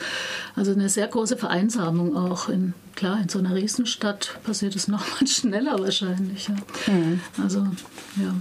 Also 0.55 0.71
eine 0.71 0.89
sehr 0.89 1.07
große 1.07 1.37
Vereinsamung 1.37 2.15
auch. 2.15 2.49
In, 2.49 2.73
klar, 2.95 3.19
in 3.21 3.29
so 3.29 3.39
einer 3.39 3.55
Riesenstadt 3.55 4.39
passiert 4.43 4.75
es 4.75 4.87
noch 4.89 5.05
mal 5.11 5.27
schneller 5.27 5.79
wahrscheinlich. 5.79 6.47
Ja. 6.47 6.93
Mhm. 6.93 7.19
Also, 7.41 7.67
ja. 8.17 8.35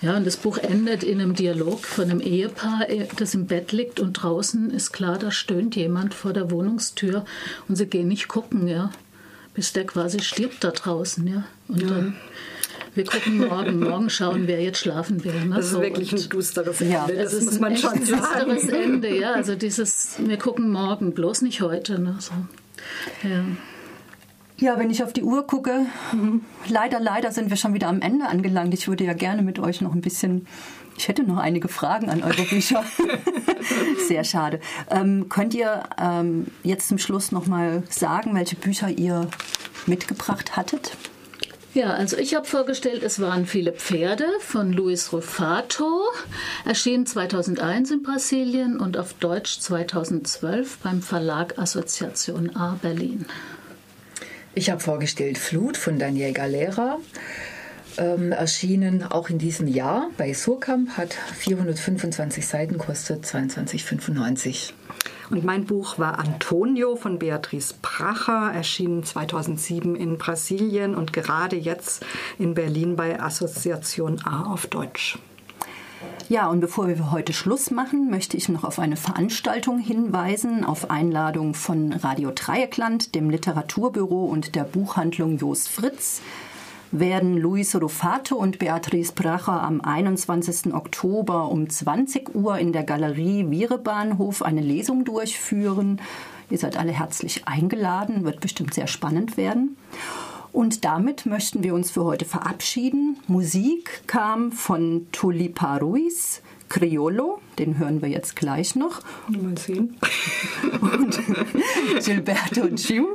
Ja, 0.00 0.16
und 0.16 0.24
das 0.24 0.36
Buch 0.36 0.58
endet 0.58 1.02
in 1.02 1.20
einem 1.20 1.34
Dialog 1.34 1.84
von 1.84 2.04
einem 2.08 2.20
Ehepaar, 2.20 2.88
äh, 2.88 3.08
das 3.16 3.34
im 3.34 3.46
Bett 3.46 3.72
liegt 3.72 3.98
und 3.98 4.12
draußen 4.12 4.70
ist 4.70 4.92
klar, 4.92 5.18
da 5.18 5.32
stöhnt 5.32 5.74
jemand 5.74 6.14
vor 6.14 6.32
der 6.32 6.52
Wohnungstür 6.52 7.24
und 7.66 7.74
sie 7.74 7.86
gehen 7.86 8.06
nicht 8.06 8.28
gucken, 8.28 8.68
ja, 8.68 8.92
bis 9.54 9.72
der 9.72 9.86
quasi 9.86 10.20
stirbt 10.20 10.62
da 10.62 10.70
draußen, 10.70 11.26
ja. 11.26 11.44
Und 11.66 11.82
ja. 11.82 11.88
dann 11.88 12.16
wir 12.98 13.04
gucken 13.04 13.38
morgen. 13.38 13.80
Morgen 13.80 14.10
schauen, 14.10 14.46
wer 14.46 14.60
jetzt 14.60 14.80
schlafen 14.80 15.24
will. 15.24 15.46
Ne? 15.46 15.54
Das 15.56 15.66
ist 15.66 15.72
so, 15.72 15.80
wirklich 15.80 16.12
ein 16.12 16.28
dusteres 16.28 16.80
Ende. 16.80 16.92
Ja, 16.92 17.06
das, 17.06 17.32
das 17.32 17.44
muss 17.44 17.60
man 17.60 17.76
schon 17.76 18.04
sagen. 18.04 18.50
Ein 18.50 18.56
dusteres 18.56 18.68
Ende, 18.68 19.16
ja. 19.16 19.32
Also 19.32 19.54
dieses, 19.54 20.16
wir 20.18 20.36
gucken 20.36 20.70
morgen, 20.70 21.14
bloß 21.14 21.42
nicht 21.42 21.62
heute. 21.62 22.00
Ne? 22.00 22.16
So. 22.18 22.32
Ja. 23.26 23.44
Ja, 24.60 24.76
wenn 24.76 24.90
ich 24.90 25.04
auf 25.04 25.12
die 25.12 25.22
Uhr 25.22 25.46
gucke, 25.46 25.86
mhm. 26.12 26.42
leider, 26.68 26.98
leider 26.98 27.30
sind 27.30 27.48
wir 27.48 27.56
schon 27.56 27.74
wieder 27.74 27.86
am 27.86 28.00
Ende 28.00 28.26
angelangt. 28.26 28.74
Ich 28.74 28.88
würde 28.88 29.04
ja 29.04 29.12
gerne 29.12 29.42
mit 29.42 29.60
euch 29.60 29.80
noch 29.80 29.94
ein 29.94 30.00
bisschen, 30.00 30.48
ich 30.96 31.06
hätte 31.06 31.22
noch 31.22 31.38
einige 31.38 31.68
Fragen 31.68 32.10
an 32.10 32.24
eure 32.24 32.42
Bücher. 32.42 32.82
Sehr 34.08 34.24
schade. 34.24 34.58
Ähm, 34.90 35.28
könnt 35.28 35.54
ihr 35.54 35.84
ähm, 35.96 36.48
jetzt 36.64 36.88
zum 36.88 36.98
Schluss 36.98 37.30
noch 37.30 37.46
mal 37.46 37.84
sagen, 37.88 38.34
welche 38.34 38.56
Bücher 38.56 38.90
ihr 38.90 39.28
mitgebracht 39.86 40.56
hattet? 40.56 40.96
Ja, 41.74 41.90
also 41.90 42.16
ich 42.16 42.34
habe 42.34 42.46
vorgestellt, 42.46 43.02
es 43.02 43.20
waren 43.20 43.46
viele 43.46 43.72
Pferde 43.72 44.26
von 44.40 44.72
Luis 44.72 45.12
Rufato, 45.12 46.02
erschien 46.64 47.04
2001 47.04 47.90
in 47.90 48.02
Brasilien 48.02 48.80
und 48.80 48.96
auf 48.96 49.12
Deutsch 49.14 49.60
2012 49.60 50.78
beim 50.78 51.02
Verlag 51.02 51.58
Assoziation 51.58 52.56
A 52.56 52.78
Berlin. 52.80 53.26
Ich 54.54 54.70
habe 54.70 54.80
vorgestellt 54.80 55.36
Flut 55.36 55.76
von 55.76 55.98
Daniel 55.98 56.32
Galera. 56.32 56.98
Ähm, 57.98 58.32
erschienen 58.32 59.02
auch 59.02 59.28
in 59.28 59.38
diesem 59.38 59.66
Jahr 59.66 60.10
bei 60.16 60.32
Surkamp, 60.32 60.96
hat 60.96 61.12
425 61.12 62.46
Seiten, 62.46 62.78
kostet 62.78 63.24
22,95. 63.24 64.72
Und 65.30 65.44
mein 65.44 65.64
Buch 65.64 65.98
war 65.98 66.18
Antonio 66.18 66.96
von 66.96 67.18
Beatrice 67.18 67.74
Pracher, 67.82 68.52
erschienen 68.52 69.04
2007 69.04 69.94
in 69.96 70.18
Brasilien 70.18 70.94
und 70.94 71.12
gerade 71.12 71.56
jetzt 71.56 72.04
in 72.38 72.54
Berlin 72.54 72.96
bei 72.96 73.20
Assoziation 73.20 74.20
A 74.24 74.52
auf 74.52 74.66
Deutsch. 74.66 75.18
Ja, 76.28 76.48
und 76.48 76.60
bevor 76.60 76.88
wir 76.88 77.10
heute 77.10 77.32
Schluss 77.32 77.70
machen, 77.70 78.10
möchte 78.10 78.36
ich 78.36 78.48
noch 78.48 78.62
auf 78.62 78.78
eine 78.78 78.96
Veranstaltung 78.96 79.78
hinweisen, 79.78 80.62
auf 80.64 80.90
Einladung 80.90 81.54
von 81.54 81.92
Radio 81.92 82.32
Dreieckland, 82.34 83.14
dem 83.14 83.30
Literaturbüro 83.30 84.26
und 84.26 84.54
der 84.54 84.64
Buchhandlung 84.64 85.38
Jos 85.38 85.66
Fritz 85.66 86.20
werden 86.90 87.36
Luis 87.36 87.74
Rufato 87.74 88.36
und 88.36 88.58
Beatrice 88.58 89.12
Bracher 89.12 89.62
am 89.62 89.80
21. 89.80 90.72
Oktober 90.72 91.50
um 91.50 91.68
20 91.68 92.34
Uhr 92.34 92.58
in 92.58 92.72
der 92.72 92.84
Galerie 92.84 93.50
Vierebahnhof 93.50 94.42
eine 94.42 94.60
Lesung 94.60 95.04
durchführen. 95.04 96.00
Ihr 96.50 96.58
seid 96.58 96.76
alle 96.76 96.92
herzlich 96.92 97.46
eingeladen, 97.46 98.24
wird 98.24 98.40
bestimmt 98.40 98.74
sehr 98.74 98.86
spannend 98.86 99.36
werden. 99.36 99.76
Und 100.52 100.84
damit 100.84 101.26
möchten 101.26 101.62
wir 101.62 101.74
uns 101.74 101.90
für 101.90 102.04
heute 102.04 102.24
verabschieden. 102.24 103.18
Musik 103.26 104.02
kam 104.06 104.50
von 104.50 105.06
Tulipa 105.12 105.76
Ruiz, 105.76 106.40
Criollo, 106.68 107.40
den 107.58 107.78
hören 107.78 108.02
wir 108.02 108.08
jetzt 108.08 108.36
gleich 108.36 108.76
noch. 108.76 109.00
Mal 109.28 109.56
sehen. 109.58 109.96
Und 110.80 111.18
Gilberto 112.04 112.68
Giu. 112.74 113.06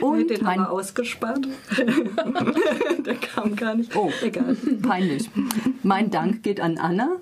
Und 0.00 0.30
den 0.30 0.42
mein 0.42 0.60
haben 0.60 0.66
wir 0.66 0.72
ausgespart. 0.72 1.46
Der 3.06 3.14
kam 3.16 3.56
gar 3.56 3.74
nicht. 3.74 3.94
Oh, 3.94 4.10
egal. 4.22 4.56
Peinlich. 4.82 5.30
Mein 5.82 6.10
Dank 6.10 6.42
geht 6.42 6.60
an 6.60 6.78
Anna 6.78 7.16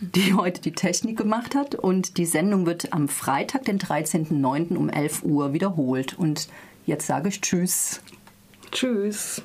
die 0.00 0.34
heute 0.34 0.60
die 0.60 0.72
Technik 0.72 1.16
gemacht 1.16 1.54
hat. 1.54 1.74
Und 1.74 2.18
die 2.18 2.26
Sendung 2.26 2.66
wird 2.66 2.92
am 2.92 3.08
Freitag, 3.08 3.64
den 3.64 3.78
13.09. 3.78 4.76
um 4.76 4.88
11 4.88 5.22
Uhr 5.24 5.52
wiederholt. 5.52 6.18
Und 6.18 6.48
jetzt 6.86 7.06
sage 7.06 7.28
ich 7.28 7.40
Tschüss. 7.40 8.00
Tschüss. 8.70 9.42